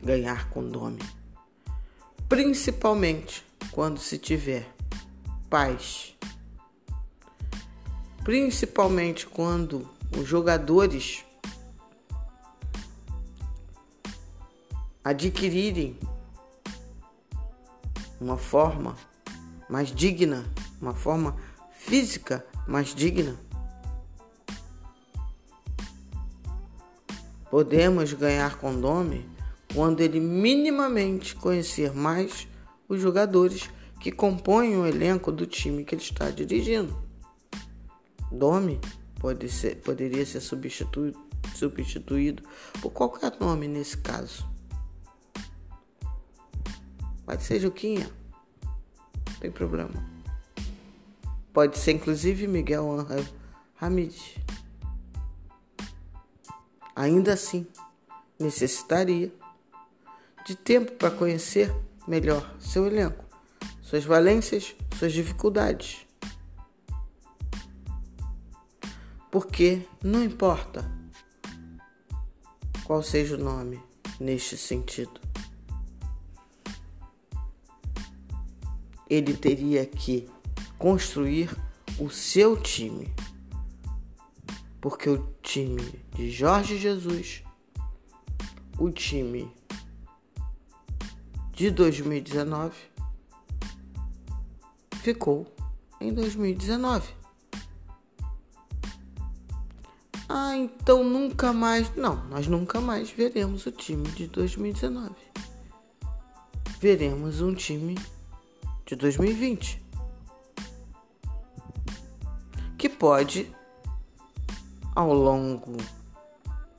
ganhar 0.00 0.48
com 0.50 0.62
nome. 0.62 1.00
Principalmente 2.28 3.44
quando 3.72 3.98
se 3.98 4.18
tiver 4.18 4.72
paz. 5.50 6.16
Principalmente 8.22 9.26
quando 9.26 9.90
os 10.16 10.28
jogadores 10.28 11.24
adquirirem 15.08 15.98
uma 18.20 18.36
forma 18.36 18.94
mais 19.66 19.90
digna, 19.90 20.44
uma 20.82 20.94
forma 20.94 21.34
física 21.72 22.44
mais 22.66 22.94
digna. 22.94 23.34
Podemos 27.50 28.12
ganhar 28.12 28.58
com 28.58 28.78
Dome 28.78 29.26
quando 29.74 30.02
ele 30.02 30.20
minimamente 30.20 31.34
conhecer 31.34 31.94
mais 31.94 32.46
os 32.86 33.00
jogadores 33.00 33.70
que 34.00 34.12
compõem 34.12 34.76
o 34.76 34.86
elenco 34.86 35.32
do 35.32 35.46
time 35.46 35.84
que 35.84 35.94
ele 35.94 36.02
está 36.02 36.28
dirigindo. 36.28 36.94
Dome 38.30 38.78
pode 39.18 39.48
ser, 39.48 39.76
poderia 39.76 40.26
ser 40.26 40.40
substituído, 40.40 41.18
substituído 41.54 42.42
por 42.82 42.90
qualquer 42.90 43.32
nome 43.40 43.66
nesse 43.66 43.96
caso. 43.96 44.57
Pode 47.28 47.42
ser 47.42 47.60
Juquinha. 47.60 48.10
Não 48.64 49.34
tem 49.38 49.50
problema. 49.50 49.92
Pode 51.52 51.76
ser 51.76 51.92
inclusive 51.92 52.46
Miguel 52.46 52.90
Angel 52.90 53.22
Hamid. 53.78 54.42
Ainda 56.96 57.34
assim, 57.34 57.66
necessitaria 58.38 59.30
de 60.46 60.56
tempo 60.56 60.92
para 60.92 61.10
conhecer 61.10 61.70
melhor 62.06 62.50
seu 62.58 62.86
elenco, 62.86 63.22
suas 63.82 64.06
valências, 64.06 64.74
suas 64.98 65.12
dificuldades. 65.12 66.06
Porque 69.30 69.82
não 70.02 70.24
importa 70.24 70.90
qual 72.84 73.02
seja 73.02 73.34
o 73.34 73.38
nome 73.38 73.78
neste 74.18 74.56
sentido. 74.56 75.27
Ele 79.08 79.34
teria 79.34 79.86
que 79.86 80.28
construir 80.78 81.54
o 81.98 82.10
seu 82.10 82.56
time. 82.56 83.12
Porque 84.80 85.08
o 85.08 85.28
time 85.42 86.02
de 86.14 86.30
Jorge 86.30 86.78
Jesus, 86.78 87.42
o 88.78 88.90
time 88.90 89.50
de 91.52 91.70
2019, 91.70 92.76
ficou 95.02 95.52
em 96.00 96.12
2019. 96.12 97.18
Ah, 100.28 100.54
então 100.56 101.02
nunca 101.02 101.52
mais. 101.52 101.94
Não, 101.96 102.24
nós 102.26 102.46
nunca 102.46 102.80
mais 102.80 103.10
veremos 103.10 103.66
o 103.66 103.72
time 103.72 104.06
de 104.10 104.26
2019. 104.28 105.10
Veremos 106.80 107.40
um 107.40 107.54
time 107.54 107.96
de 108.88 108.96
2020, 108.96 109.86
que 112.78 112.88
pode, 112.88 113.54
ao 114.96 115.12
longo 115.12 115.76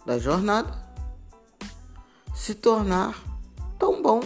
da 0.07 0.17
jornada, 0.17 0.73
se 2.33 2.55
tornar 2.55 3.15
tão 3.77 4.01
bom 4.01 4.21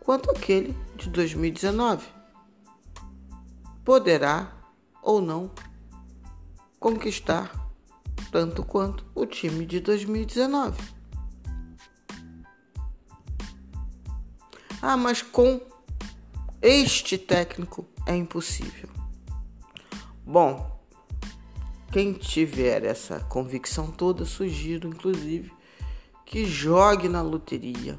quanto 0.00 0.30
aquele 0.32 0.76
de 0.94 1.08
2019. 1.08 2.06
Poderá 3.82 4.52
ou 5.00 5.22
não 5.22 5.50
conquistar 6.78 7.50
tanto 8.30 8.62
quanto 8.62 9.06
o 9.14 9.24
time 9.24 9.64
de 9.64 9.80
2019. 9.80 10.78
Ah, 14.82 14.96
mas 14.98 15.22
com 15.22 15.71
este 16.62 17.18
técnico 17.18 17.84
é 18.06 18.14
impossível. 18.14 18.88
Bom, 20.24 20.80
quem 21.90 22.12
tiver 22.12 22.84
essa 22.84 23.20
convicção 23.20 23.90
toda, 23.90 24.24
sugiro 24.24 24.88
inclusive 24.88 25.52
que 26.24 26.46
jogue 26.46 27.08
na 27.08 27.20
loteria. 27.20 27.98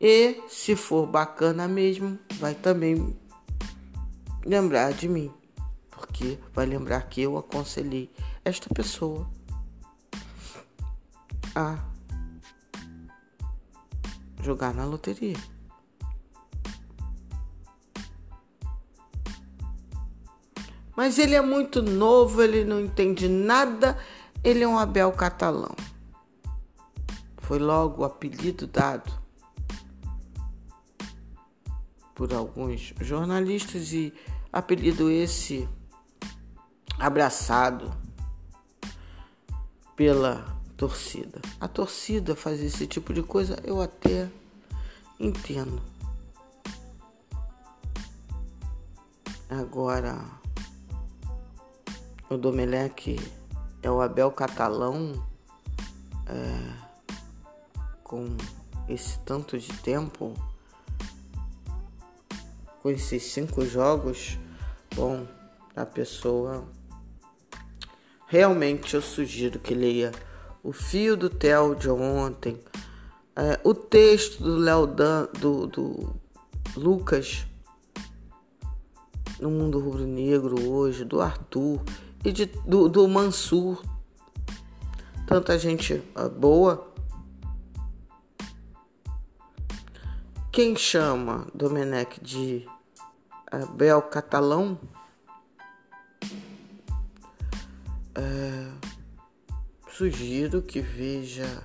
E 0.00 0.42
se 0.48 0.76
for 0.76 1.06
bacana 1.06 1.66
mesmo, 1.66 2.18
vai 2.34 2.54
também 2.54 3.18
lembrar 4.44 4.92
de 4.92 5.08
mim. 5.08 5.32
porque 5.90 6.38
vai 6.54 6.66
lembrar 6.66 7.02
que 7.08 7.22
eu 7.22 7.36
aconselhei 7.36 8.10
esta 8.44 8.72
pessoa 8.72 9.28
a 11.54 11.78
jogar 14.42 14.72
na 14.74 14.84
loteria. 14.84 15.55
Mas 20.96 21.18
ele 21.18 21.34
é 21.34 21.42
muito 21.42 21.82
novo, 21.82 22.42
ele 22.42 22.64
não 22.64 22.80
entende 22.80 23.28
nada, 23.28 23.98
ele 24.42 24.64
é 24.64 24.68
um 24.68 24.78
Abel 24.78 25.12
catalão. 25.12 25.74
Foi 27.36 27.58
logo 27.58 28.02
o 28.02 28.04
apelido 28.04 28.66
dado 28.66 29.12
por 32.14 32.32
alguns 32.32 32.94
jornalistas 33.00 33.92
e 33.92 34.12
apelido 34.50 35.10
esse 35.10 35.68
abraçado 36.98 37.92
pela 39.94 40.56
torcida. 40.76 41.40
A 41.60 41.68
torcida 41.68 42.34
faz 42.34 42.60
esse 42.62 42.86
tipo 42.86 43.12
de 43.12 43.22
coisa, 43.22 43.58
eu 43.64 43.80
até 43.80 44.30
entendo. 45.20 45.82
Agora, 49.48 50.24
o 52.28 52.36
Domenech 52.36 53.18
é 53.82 53.90
o 53.90 54.00
Abel 54.00 54.30
Catalão 54.32 55.24
é, 56.26 56.72
com 58.02 58.36
esse 58.88 59.18
tanto 59.20 59.58
de 59.58 59.72
tempo, 59.80 60.34
com 62.82 62.90
esses 62.90 63.22
cinco 63.22 63.64
jogos, 63.64 64.38
bom, 64.94 65.26
a 65.74 65.86
pessoa 65.86 66.66
realmente 68.26 68.94
eu 68.94 69.02
sugiro 69.02 69.58
que 69.60 69.74
leia 69.74 70.10
o 70.62 70.72
fio 70.72 71.16
do 71.16 71.30
Theo 71.30 71.76
de 71.76 71.88
ontem, 71.88 72.60
é, 73.36 73.60
o 73.62 73.72
texto 73.72 74.42
do 74.42 74.56
Léo 74.56 74.86
do, 74.86 75.66
do 75.66 76.16
Lucas 76.76 77.46
no 79.38 79.50
mundo 79.50 79.78
rubro-negro 79.78 80.68
hoje, 80.68 81.04
do 81.04 81.20
Arthur 81.20 81.80
e 82.26 82.32
de, 82.32 82.46
do, 82.46 82.88
do 82.88 83.06
Mansur. 83.06 83.80
Tanta 85.28 85.56
gente 85.56 85.94
uh, 86.16 86.28
boa. 86.28 86.92
Quem 90.50 90.74
chama 90.74 91.46
Domenech 91.54 92.20
de 92.20 92.66
Abel 93.48 94.02
Catalão? 94.02 94.76
É, 98.16 98.72
sugiro 99.92 100.62
que 100.62 100.80
veja 100.80 101.62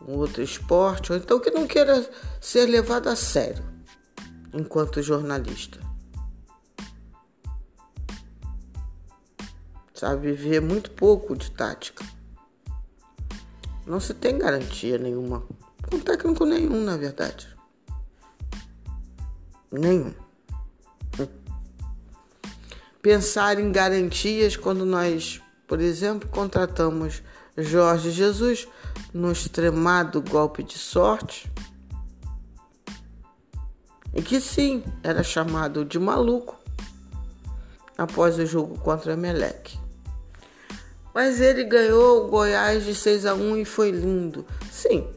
um 0.00 0.16
outro 0.16 0.42
esporte, 0.42 1.12
ou 1.12 1.18
então 1.18 1.38
que 1.38 1.52
não 1.52 1.68
queira 1.68 2.10
ser 2.40 2.66
levado 2.66 3.08
a 3.08 3.14
sério 3.14 3.62
enquanto 4.52 5.02
jornalista. 5.02 5.87
Sabe, 9.98 10.30
ver 10.30 10.62
muito 10.62 10.92
pouco 10.92 11.34
de 11.34 11.50
tática. 11.50 12.04
Não 13.84 13.98
se 13.98 14.14
tem 14.14 14.38
garantia 14.38 14.96
nenhuma. 14.96 15.42
Com 15.90 15.98
técnico 15.98 16.44
nenhum, 16.44 16.84
na 16.84 16.96
verdade. 16.96 17.48
Nenhum. 19.72 20.14
Pensar 23.02 23.58
em 23.58 23.72
garantias 23.72 24.56
quando 24.56 24.86
nós, 24.86 25.42
por 25.66 25.80
exemplo, 25.80 26.28
contratamos 26.28 27.20
Jorge 27.56 28.12
Jesus 28.12 28.68
no 29.12 29.32
extremado 29.32 30.22
golpe 30.22 30.62
de 30.62 30.78
sorte, 30.78 31.52
e 34.14 34.22
que 34.22 34.40
sim, 34.40 34.84
era 35.02 35.24
chamado 35.24 35.84
de 35.84 35.98
maluco 35.98 36.56
após 37.96 38.38
o 38.38 38.46
jogo 38.46 38.78
contra 38.78 39.14
Emelec. 39.14 39.87
Mas 41.14 41.40
ele 41.40 41.64
ganhou 41.64 42.24
o 42.24 42.28
Goiás 42.28 42.84
de 42.84 42.94
6 42.94 43.26
a 43.26 43.34
1 43.34 43.56
e 43.58 43.64
foi 43.64 43.90
lindo. 43.90 44.46
Sim. 44.70 45.08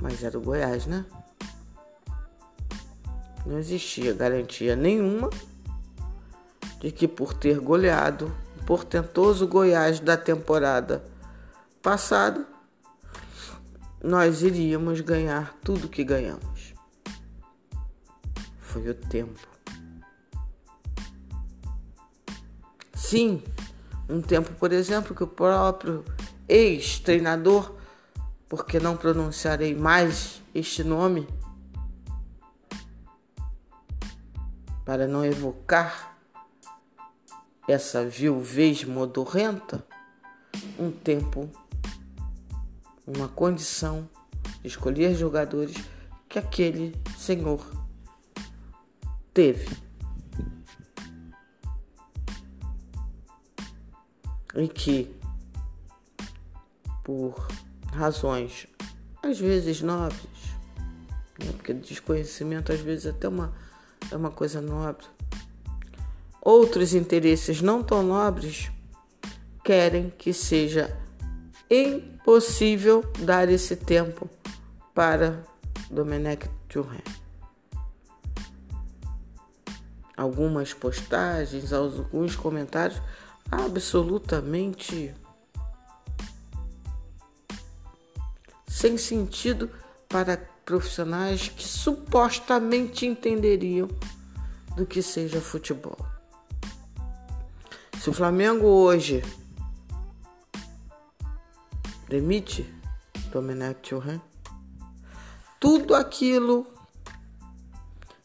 Mas 0.00 0.22
era 0.22 0.36
o 0.38 0.40
Goiás, 0.40 0.86
né? 0.86 1.04
Não 3.44 3.58
existia 3.58 4.12
garantia 4.12 4.74
nenhuma 4.74 5.30
de 6.80 6.90
que 6.90 7.08
por 7.08 7.32
ter 7.32 7.58
goleado 7.60 8.34
portentoso 8.66 9.46
Goiás 9.46 10.00
da 10.00 10.16
temporada 10.16 11.04
passada, 11.80 12.44
nós 14.02 14.42
iríamos 14.42 15.00
ganhar 15.00 15.54
tudo 15.62 15.88
que 15.88 16.02
ganhamos. 16.02 16.74
Foi 18.58 18.88
o 18.88 18.94
tempo. 18.94 19.38
Sim, 22.94 23.42
um 24.08 24.20
tempo, 24.20 24.52
por 24.54 24.72
exemplo, 24.72 25.14
que 25.14 25.24
o 25.24 25.26
próprio 25.26 26.04
ex-treinador, 26.48 27.74
porque 28.48 28.78
não 28.78 28.96
pronunciarei 28.96 29.74
mais 29.74 30.40
este 30.54 30.84
nome, 30.84 31.26
para 34.84 35.08
não 35.08 35.24
evocar 35.24 36.16
essa 37.68 38.06
viuvez 38.06 38.84
modorrenta, 38.84 39.84
um 40.78 40.92
tempo, 40.92 41.50
uma 43.04 43.26
condição 43.26 44.08
de 44.60 44.68
escolher 44.68 45.16
jogadores 45.16 45.76
que 46.28 46.38
aquele 46.38 46.94
senhor 47.18 47.68
teve. 49.34 49.85
E 54.56 54.66
que, 54.68 55.14
por 57.04 57.46
razões 57.92 58.66
às 59.22 59.38
vezes 59.38 59.82
nobres, 59.82 60.20
né? 61.38 61.52
porque 61.56 61.74
desconhecimento 61.74 62.72
às 62.72 62.80
vezes 62.80 63.06
é 63.06 63.10
até 63.10 63.28
uma, 63.28 63.52
é 64.10 64.16
uma 64.16 64.30
coisa 64.30 64.60
nobre, 64.60 65.06
outros 66.40 66.94
interesses 66.94 67.60
não 67.60 67.82
tão 67.82 68.02
nobres 68.02 68.70
querem 69.64 70.10
que 70.10 70.32
seja 70.32 70.96
impossível 71.68 73.04
dar 73.18 73.48
esse 73.48 73.74
tempo 73.74 74.30
para 74.94 75.44
Domenech 75.90 76.48
Turren. 76.68 77.02
Algumas 80.16 80.72
postagens, 80.72 81.72
alguns 81.72 82.36
comentários 82.36 83.02
absolutamente 83.50 85.14
sem 88.66 88.98
sentido 88.98 89.70
para 90.08 90.36
profissionais 90.64 91.48
que 91.48 91.64
supostamente 91.64 93.06
entenderiam 93.06 93.88
do 94.76 94.84
que 94.84 95.00
seja 95.00 95.40
futebol. 95.40 95.96
Se 98.00 98.10
o 98.10 98.12
Flamengo 98.12 98.66
hoje 98.66 99.24
demite 102.08 102.70
Domenech 103.32 103.80
Thuram, 103.80 104.20
tudo 105.58 105.94
aquilo 105.94 106.66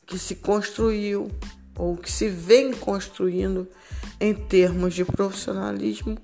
que 0.05 0.19
se 0.19 0.35
construiu 0.35 1.31
ou 1.75 1.95
que 1.95 2.11
se 2.11 2.27
vem 2.27 2.73
construindo 2.73 3.67
em 4.21 4.35
termos 4.35 4.93
de 4.93 5.03
profissionalismo 5.03 6.15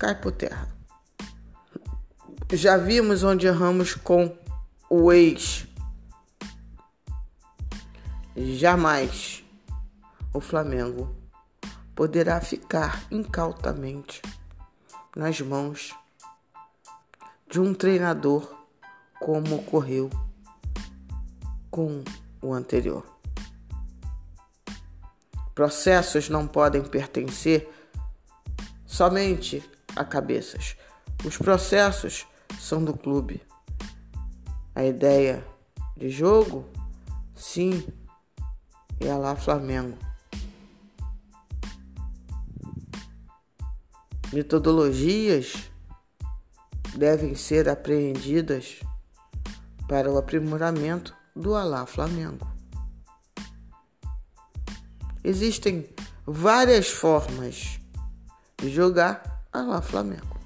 cai 0.00 0.20
por 0.20 0.32
terra. 0.32 0.68
Já 2.52 2.76
vimos 2.76 3.22
onde 3.22 3.46
erramos 3.46 3.94
com 3.94 4.36
o 4.90 5.12
ex. 5.12 5.64
Jamais 8.36 9.44
o 10.34 10.40
Flamengo 10.40 11.16
poderá 11.94 12.40
ficar 12.40 13.06
incautamente 13.12 14.20
nas 15.14 15.40
mãos 15.40 15.94
de 17.48 17.60
um 17.60 17.72
treinador, 17.72 18.54
como 19.20 19.54
ocorreu 19.54 20.10
com 21.70 22.02
o 22.42 22.52
anterior. 22.52 23.15
Processos 25.56 26.28
não 26.28 26.46
podem 26.46 26.82
pertencer 26.82 27.66
somente 28.84 29.64
a 29.96 30.04
cabeças. 30.04 30.76
Os 31.24 31.38
processos 31.38 32.26
são 32.60 32.84
do 32.84 32.92
clube. 32.92 33.42
A 34.74 34.84
ideia 34.84 35.42
de 35.96 36.10
jogo, 36.10 36.68
sim, 37.34 37.88
é 39.00 39.10
a 39.10 39.16
lá 39.16 39.34
Flamengo. 39.34 39.96
Metodologias 44.34 45.70
devem 46.94 47.34
ser 47.34 47.66
apreendidas 47.66 48.80
para 49.88 50.12
o 50.12 50.18
aprimoramento 50.18 51.16
do 51.34 51.54
Alá 51.54 51.86
Flamengo. 51.86 52.55
Existem 55.26 55.84
várias 56.24 56.88
formas 56.88 57.80
de 58.56 58.70
jogar 58.70 59.44
Alá 59.52 59.82
Flamengo. 59.82 60.38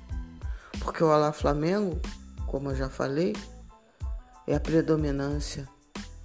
Porque 0.80 1.04
o 1.04 1.12
Alá 1.12 1.34
Flamengo, 1.34 2.00
como 2.46 2.70
eu 2.70 2.74
já 2.74 2.88
falei, 2.88 3.36
é 4.46 4.54
a 4.54 4.58
predominância 4.58 5.68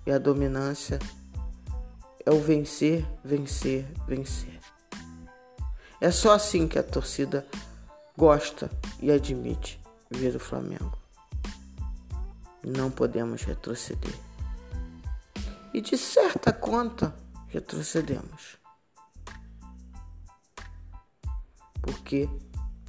e 0.05 0.11
a 0.11 0.17
dominância 0.17 0.99
é 2.25 2.31
o 2.31 2.39
vencer, 2.39 3.05
vencer, 3.25 3.85
vencer. 4.07 4.57
É 5.99 6.09
só 6.09 6.33
assim 6.33 6.65
que 6.65 6.79
a 6.79 6.83
torcida 6.83 7.45
gosta 8.17 8.71
e 9.01 9.11
admite 9.11 9.81
ver 10.09 10.33
o 10.33 10.39
Flamengo. 10.39 10.97
Não 12.63 12.89
podemos 12.89 13.43
retroceder. 13.43 14.15
E 15.73 15.81
de 15.81 15.97
certa 15.97 16.53
conta, 16.53 17.13
retrocedemos. 17.55 18.57
Porque 21.81 22.29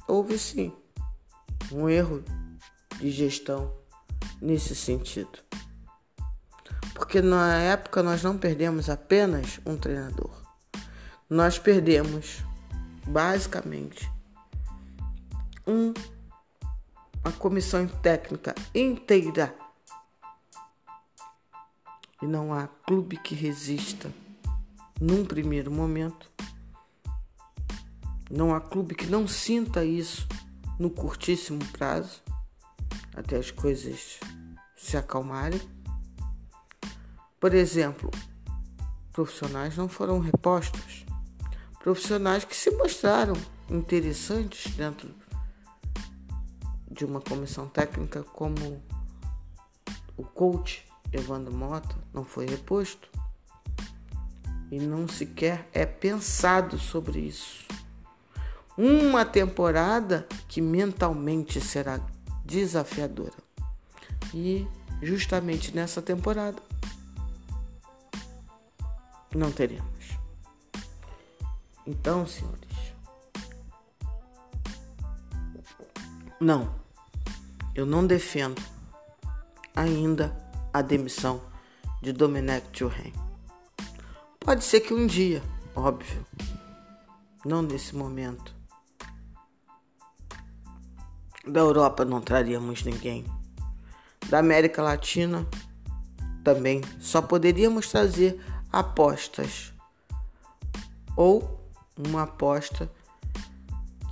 houve 0.05 0.37
sim 0.37 0.73
um 1.71 1.87
erro 1.87 2.23
de 2.99 3.09
gestão 3.09 3.73
nesse 4.41 4.75
sentido. 4.75 5.39
Porque 6.93 7.21
na 7.21 7.55
época 7.59 8.03
nós 8.03 8.21
não 8.23 8.37
perdemos 8.37 8.89
apenas 8.89 9.59
um 9.65 9.77
treinador. 9.77 10.31
Nós 11.29 11.57
perdemos 11.57 12.43
basicamente 13.05 14.11
um, 15.65 15.93
uma 17.23 17.31
comissão 17.33 17.87
técnica 17.87 18.53
inteira. 18.75 19.55
E 22.21 22.25
não 22.25 22.53
há 22.53 22.67
clube 22.67 23.15
que 23.17 23.35
resista 23.35 24.11
num 24.99 25.25
primeiro 25.25 25.71
momento. 25.71 26.31
Não 28.29 28.53
há 28.53 28.59
clube 28.59 28.95
que 28.95 29.07
não 29.07 29.27
sinta 29.27 29.85
isso 29.85 30.27
no 30.79 30.89
curtíssimo 30.89 31.63
prazo, 31.71 32.21
até 33.15 33.37
as 33.37 33.51
coisas 33.51 34.19
se 34.75 34.97
acalmarem. 34.97 35.61
Por 37.39 37.53
exemplo, 37.53 38.11
profissionais 39.11 39.77
não 39.77 39.87
foram 39.87 40.19
repostos 40.19 41.05
profissionais 41.79 42.43
que 42.43 42.55
se 42.55 42.69
mostraram 42.71 43.33
interessantes 43.69 44.75
dentro 44.75 45.09
de 46.91 47.05
uma 47.05 47.21
comissão 47.21 47.67
técnica, 47.67 48.23
como 48.23 48.83
o 50.17 50.23
coach 50.23 50.85
Evandro 51.13 51.53
Mota 51.53 51.95
não 52.13 52.25
foi 52.25 52.45
reposto 52.45 53.09
e 54.71 54.79
não 54.79 55.07
sequer 55.07 55.67
é 55.73 55.85
pensado 55.85 56.77
sobre 56.77 57.19
isso. 57.19 57.65
Uma 58.77 59.25
temporada 59.25 60.27
que 60.47 60.61
mentalmente 60.61 61.59
será 61.59 61.99
desafiadora. 62.45 63.33
E 64.33 64.67
justamente 65.01 65.73
nessa 65.73 66.01
temporada 66.01 66.61
não 69.33 69.51
teremos. 69.51 70.17
Então, 71.85 72.27
senhores, 72.27 72.67
não, 76.39 76.75
eu 77.73 77.85
não 77.85 78.05
defendo 78.05 78.61
ainda 79.75 80.35
a 80.73 80.81
demissão 80.81 81.41
de 82.01 82.11
Domenech 82.11 82.67
Thuram. 82.69 83.26
Pode 84.47 84.63
ser 84.63 84.79
que 84.79 84.93
um 84.93 85.05
dia, 85.05 85.43
óbvio, 85.75 86.25
não 87.43 87.61
nesse 87.61 87.93
momento. 87.93 88.55
Da 91.45 91.59
Europa 91.59 92.05
não 92.05 92.21
traríamos 92.21 92.81
ninguém. 92.81 93.25
Da 94.29 94.39
América 94.39 94.81
Latina 94.81 95.45
também 96.45 96.79
só 96.97 97.21
poderíamos 97.21 97.89
trazer 97.89 98.41
apostas 98.71 99.73
ou 101.13 101.69
uma 101.97 102.23
aposta 102.23 102.89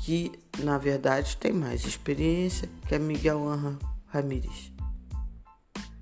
que 0.01 0.37
na 0.59 0.77
verdade 0.77 1.37
tem 1.37 1.53
mais 1.53 1.85
experiência 1.85 2.69
que 2.89 2.95
a 2.95 2.99
Miguel 2.99 3.47
Anra 3.47 3.79
Ramírez. 4.07 4.69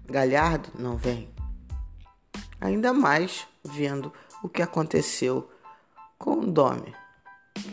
Galhardo 0.08 0.70
não 0.74 0.98
vem. 0.98 1.33
Ainda 2.64 2.94
mais 2.94 3.46
vendo 3.62 4.14
o 4.42 4.48
que 4.48 4.62
aconteceu 4.62 5.52
com 6.18 6.40
o 6.40 6.50
Dome. 6.50 6.96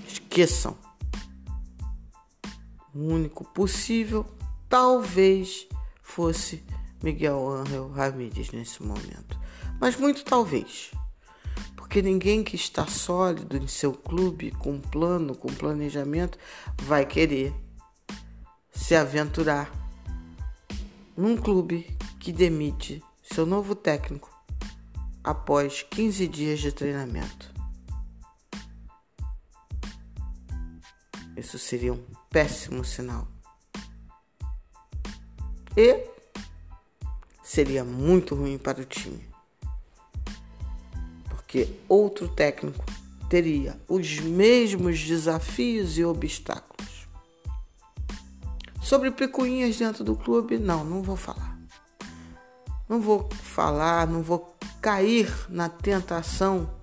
Esqueçam. 0.04 0.76
O 2.92 2.98
único 2.98 3.44
possível 3.44 4.26
talvez 4.68 5.68
fosse 6.02 6.64
Miguel 7.00 7.48
Angel 7.48 7.88
Ramírez 7.88 8.50
nesse 8.50 8.82
momento. 8.82 9.38
Mas 9.80 9.94
muito 9.94 10.24
talvez 10.24 10.90
porque 11.76 12.02
ninguém 12.02 12.42
que 12.42 12.56
está 12.56 12.84
sólido 12.84 13.56
em 13.56 13.68
seu 13.68 13.92
clube, 13.92 14.50
com 14.50 14.80
plano, 14.80 15.36
com 15.36 15.52
planejamento, 15.52 16.36
vai 16.82 17.06
querer 17.06 17.52
se 18.72 18.96
aventurar 18.96 19.70
num 21.16 21.36
clube 21.36 21.96
que 22.18 22.32
demite 22.32 23.00
seu 23.22 23.46
novo 23.46 23.74
técnico 23.74 24.29
após 25.22 25.82
15 25.82 26.26
dias 26.28 26.60
de 26.60 26.72
treinamento. 26.72 27.52
Isso 31.36 31.58
seria 31.58 31.92
um 31.92 32.04
péssimo 32.30 32.84
sinal. 32.84 33.26
E 35.76 36.06
seria 37.42 37.84
muito 37.84 38.34
ruim 38.34 38.58
para 38.58 38.80
o 38.80 38.84
time 38.84 39.30
que 41.50 41.68
outro 41.88 42.28
técnico 42.28 42.84
teria 43.28 43.76
os 43.88 44.20
mesmos 44.20 45.02
desafios 45.02 45.98
e 45.98 46.04
obstáculos. 46.04 47.08
Sobre 48.80 49.10
picuinhas 49.10 49.76
dentro 49.76 50.04
do 50.04 50.14
clube, 50.14 50.58
não, 50.58 50.84
não 50.84 51.02
vou 51.02 51.16
falar. 51.16 51.58
Não 52.88 53.00
vou 53.00 53.28
falar, 53.32 54.06
não 54.06 54.22
vou 54.22 54.49
cair 54.80 55.30
na 55.50 55.68
tentação 55.68 56.74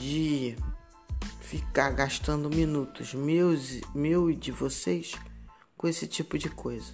de 0.00 0.56
ficar 1.40 1.90
gastando 1.90 2.48
minutos 2.48 3.12
meus, 3.12 3.80
meu 3.94 4.30
e 4.30 4.36
de 4.36 4.50
vocês 4.50 5.12
com 5.76 5.86
esse 5.86 6.06
tipo 6.06 6.38
de 6.38 6.48
coisa. 6.48 6.92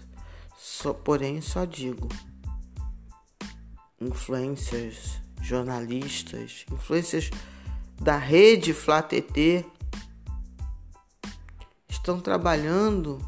Só, 0.58 0.92
porém, 0.92 1.40
só 1.40 1.64
digo 1.64 2.08
influencers, 4.00 5.20
jornalistas, 5.40 6.66
influencers 6.70 7.30
da 8.00 8.16
rede 8.16 8.74
FlaTT 8.74 9.64
estão 11.88 12.20
trabalhando 12.20 13.20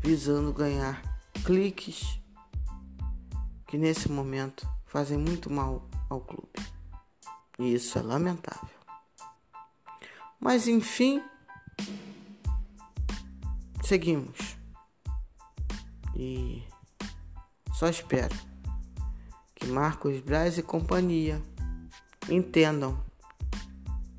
visando 0.00 0.52
ganhar 0.52 1.02
cliques 1.44 2.22
que 3.74 3.78
nesse 3.78 4.08
momento 4.08 4.68
fazem 4.86 5.18
muito 5.18 5.50
mal 5.50 5.84
ao 6.08 6.20
clube. 6.20 6.48
E 7.58 7.74
isso 7.74 7.98
é 7.98 8.02
lamentável. 8.02 8.68
Mas 10.38 10.68
enfim, 10.68 11.20
seguimos. 13.82 14.56
E 16.14 16.62
só 17.72 17.88
espero 17.88 18.36
que 19.56 19.66
Marcos 19.66 20.20
Braz 20.20 20.56
e 20.56 20.62
companhia 20.62 21.42
entendam 22.30 23.02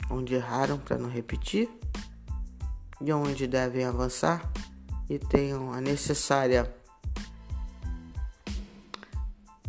onde 0.09 0.35
erraram 0.35 0.77
para 0.77 0.97
não 0.97 1.09
repetir 1.09 1.69
e 2.99 3.13
onde 3.13 3.47
devem 3.47 3.85
avançar 3.85 4.51
e 5.09 5.17
tenham 5.17 5.71
a 5.71 5.79
necessária 5.79 6.74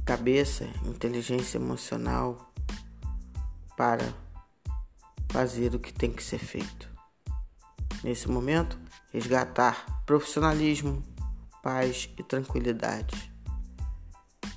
cabeça, 0.06 0.70
inteligência 0.84 1.58
emocional 1.58 2.52
para 3.76 4.14
fazer 5.28 5.74
o 5.74 5.80
que 5.80 5.92
tem 5.92 6.12
que 6.12 6.22
ser 6.22 6.38
feito. 6.38 6.88
Nesse 8.04 8.30
momento, 8.30 8.78
resgatar 9.12 10.04
profissionalismo, 10.06 11.02
paz 11.60 12.08
e 12.16 12.22
tranquilidade. 12.22 13.32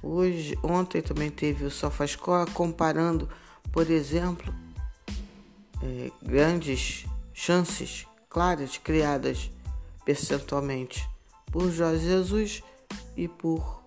Hoje, 0.04 0.58
ontem 0.62 1.02
também 1.02 1.32
teve 1.32 1.66
o 1.66 1.72
SofaScore 1.72 2.52
comparando, 2.52 3.28
por 3.72 3.90
exemplo, 3.90 4.54
é, 5.82 6.12
grandes 6.22 7.08
chances 7.34 8.06
claras 8.30 8.78
criadas 8.78 9.50
percentualmente 10.06 11.10
por 11.52 11.72
Jorge 11.72 12.06
Jesus 12.06 12.64
e 13.18 13.28
por 13.28 13.79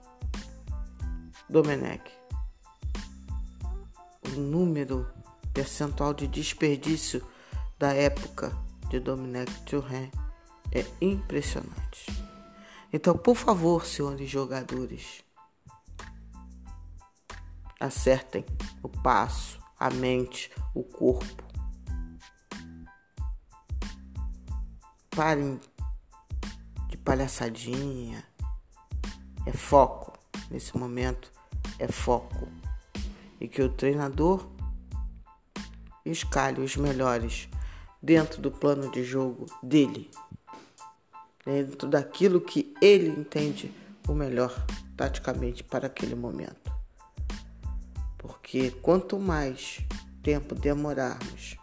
Domenech. 1.52 2.10
O 4.26 4.40
número 4.40 5.06
percentual 5.52 6.14
de 6.14 6.26
desperdício 6.26 7.22
da 7.78 7.92
época 7.92 8.50
de 8.88 8.98
Domenech 8.98 9.52
Turren 9.66 10.10
é 10.72 10.82
impressionante. 10.98 12.06
Então, 12.90 13.14
por 13.18 13.36
favor, 13.36 13.84
senhores 13.84 14.30
jogadores, 14.30 15.22
acertem 17.78 18.46
o 18.82 18.88
passo, 18.88 19.60
a 19.78 19.90
mente, 19.90 20.50
o 20.74 20.82
corpo. 20.82 21.44
Parem 25.10 25.60
de 26.88 26.96
palhaçadinha. 26.96 28.24
É 29.44 29.52
foco. 29.52 30.18
Nesse 30.50 30.76
momento 30.76 31.32
é 31.78 31.88
foco. 31.88 32.48
E 33.40 33.48
que 33.48 33.62
o 33.62 33.68
treinador 33.68 34.46
escalhe 36.04 36.60
os 36.60 36.76
melhores 36.76 37.48
dentro 38.00 38.40
do 38.40 38.50
plano 38.50 38.90
de 38.90 39.04
jogo 39.04 39.46
dele. 39.62 40.10
Dentro 41.44 41.88
daquilo 41.88 42.40
que 42.40 42.74
ele 42.80 43.08
entende 43.08 43.72
o 44.08 44.14
melhor 44.14 44.54
taticamente 44.96 45.62
para 45.64 45.86
aquele 45.86 46.14
momento. 46.14 46.72
Porque 48.18 48.70
quanto 48.70 49.18
mais 49.18 49.80
tempo 50.22 50.54
demorarmos 50.54 51.56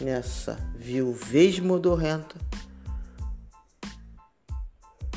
nessa 0.00 0.56
viuvez 0.76 1.60
modorrenta, 1.60 2.36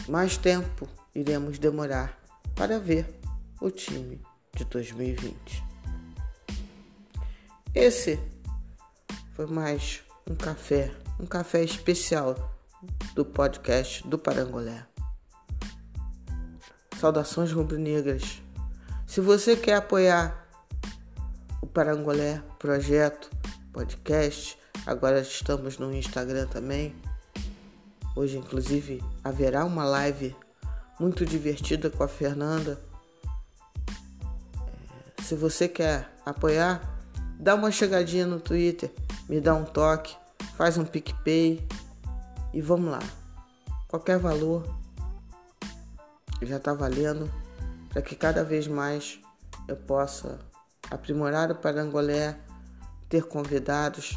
mais 0.07 0.37
tempo 0.37 0.87
iremos 1.15 1.57
demorar 1.57 2.19
para 2.55 2.79
ver 2.79 3.19
o 3.65 3.71
time 3.71 4.21
de 4.55 4.63
2020. 4.65 5.63
Esse 7.73 8.19
foi 9.31 9.47
mais 9.47 10.03
um 10.29 10.35
café, 10.35 10.93
um 11.19 11.25
café 11.25 11.63
especial 11.63 12.55
do 13.15 13.25
podcast 13.25 14.07
do 14.07 14.19
Parangolé. 14.19 14.85
Saudações 16.99 17.51
rubro-negras. 17.51 18.39
Se 19.07 19.19
você 19.19 19.55
quer 19.55 19.77
apoiar 19.77 20.47
o 21.59 21.65
Parangolé 21.65 22.43
projeto, 22.59 23.31
podcast, 23.73 24.59
agora 24.85 25.21
estamos 25.21 25.79
no 25.79 25.91
Instagram 25.91 26.45
também. 26.45 26.95
Hoje, 28.15 28.37
inclusive, 28.37 29.03
haverá 29.23 29.65
uma 29.65 29.85
live 29.85 30.35
muito 30.99 31.25
divertida 31.25 31.89
com 31.89 32.03
a 32.03 32.07
Fernanda. 32.07 32.79
Se 35.25 35.33
você 35.33 35.67
quer 35.67 36.07
apoiar, 36.23 36.99
dá 37.39 37.55
uma 37.55 37.71
chegadinha 37.71 38.27
no 38.27 38.39
Twitter, 38.39 38.93
me 39.27 39.41
dá 39.41 39.55
um 39.55 39.65
toque, 39.65 40.15
faz 40.55 40.77
um 40.77 40.85
PicPay 40.85 41.67
e 42.53 42.61
vamos 42.61 42.91
lá. 42.91 42.99
Qualquer 43.87 44.19
valor 44.19 44.63
já 46.43 46.57
está 46.57 46.75
valendo 46.75 47.27
para 47.89 48.03
que 48.03 48.15
cada 48.15 48.43
vez 48.43 48.67
mais 48.67 49.19
eu 49.67 49.75
possa 49.75 50.37
aprimorar 50.91 51.49
o 51.49 51.55
Parangolé, 51.55 52.37
ter 53.09 53.23
convidados, 53.23 54.15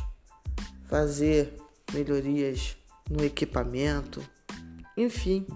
fazer 0.89 1.57
melhorias 1.91 2.77
no 3.09 3.25
equipamento, 3.25 4.23
enfim, 4.95 5.47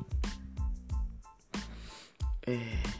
é, 2.46 2.91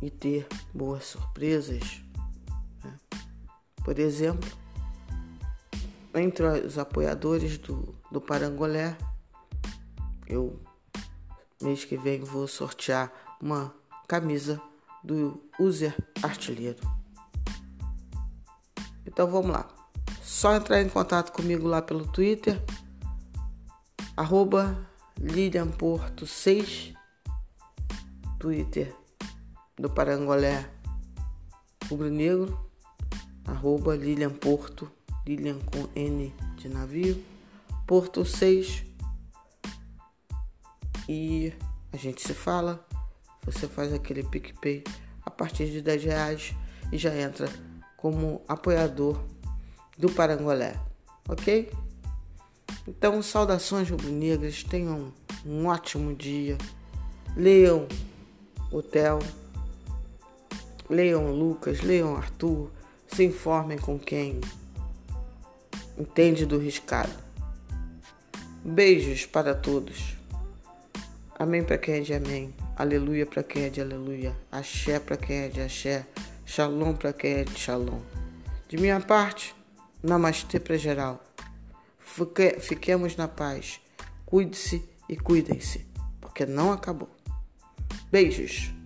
e 0.00 0.10
ter 0.10 0.46
boas 0.74 1.04
surpresas. 1.04 2.02
Né? 2.84 2.96
Por 3.84 3.98
exemplo, 3.98 4.50
entre 6.14 6.46
os 6.46 6.78
apoiadores 6.78 7.58
do, 7.58 7.94
do 8.10 8.20
Parangolé, 8.20 8.96
eu 10.26 10.60
mês 11.60 11.84
que 11.84 11.96
vem 11.96 12.22
vou 12.22 12.46
sortear 12.46 13.12
uma 13.40 13.74
camisa 14.06 14.60
do 15.02 15.42
User 15.58 15.96
Artilheiro. 16.22 16.80
Então 19.06 19.30
vamos 19.30 19.50
lá. 19.50 19.68
Só 20.22 20.54
entrar 20.54 20.80
em 20.80 20.88
contato 20.88 21.32
comigo 21.32 21.66
lá 21.66 21.82
pelo 21.82 22.06
Twitter 22.06 22.62
arroba 24.18 24.76
Lilian 25.16 25.68
Porto 25.68 26.26
6, 26.26 26.92
Twitter 28.38 28.92
do 29.78 29.88
Parangolé 29.88 30.68
Rubro 31.88 32.10
Negro, 32.10 32.68
arroba 33.46 33.94
Lilian 33.96 34.30
Porto, 34.30 34.90
Lilian 35.26 35.58
com 35.60 35.88
N 35.94 36.34
de 36.56 36.68
navio, 36.68 37.24
Porto 37.86 38.24
6. 38.24 38.84
E 41.08 41.52
a 41.92 41.96
gente 41.96 42.20
se 42.20 42.34
fala, 42.34 42.86
você 43.44 43.66
faz 43.66 43.92
aquele 43.92 44.22
PicPay 44.22 44.84
a 45.24 45.30
partir 45.30 45.70
de 45.70 45.80
10 45.80 46.04
reais 46.04 46.54
e 46.92 46.98
já 46.98 47.14
entra 47.14 47.48
como 47.96 48.42
apoiador 48.46 49.18
do 49.96 50.10
Parangolé, 50.10 50.78
ok? 51.28 51.72
Então, 52.86 53.22
saudações 53.22 53.90
rubro-negras, 53.90 54.62
tenham 54.62 55.12
um 55.44 55.66
ótimo 55.66 56.14
dia. 56.14 56.56
Leiam 57.36 57.86
o 58.70 58.82
Theo, 58.82 59.18
leiam 60.88 61.30
Lucas, 61.30 61.80
leiam 61.80 62.16
Arthur, 62.16 62.70
se 63.06 63.24
informem 63.24 63.78
com 63.78 63.98
quem 63.98 64.40
entende 65.96 66.46
do 66.46 66.58
riscado. 66.58 67.12
Beijos 68.64 69.26
para 69.26 69.54
todos. 69.54 70.16
Amém 71.38 71.62
para 71.62 71.78
quem 71.78 71.96
é 71.96 72.00
de 72.00 72.14
amém. 72.14 72.54
Aleluia 72.76 73.26
para 73.26 73.42
quem 73.42 73.64
é 73.64 73.68
de 73.68 73.80
aleluia. 73.80 74.36
Axé 74.50 74.98
para 74.98 75.16
quem 75.16 75.36
é 75.38 75.48
de 75.48 75.60
axé. 75.60 76.06
Shalom 76.44 76.94
para 76.94 77.12
quem 77.12 77.32
é 77.34 77.44
de 77.44 77.58
shalom. 77.58 78.00
De 78.68 78.76
minha 78.76 79.00
parte, 79.00 79.54
namastê 80.02 80.58
para 80.58 80.76
geral. 80.76 81.22
Fique, 81.98 82.58
fiquemos 82.60 83.16
na 83.16 83.28
paz. 83.28 83.80
Cuide-se 84.24 84.88
e 85.08 85.16
cuidem-se, 85.16 85.86
porque 86.20 86.44
não 86.44 86.72
acabou. 86.72 87.08
Beijos. 88.10 88.77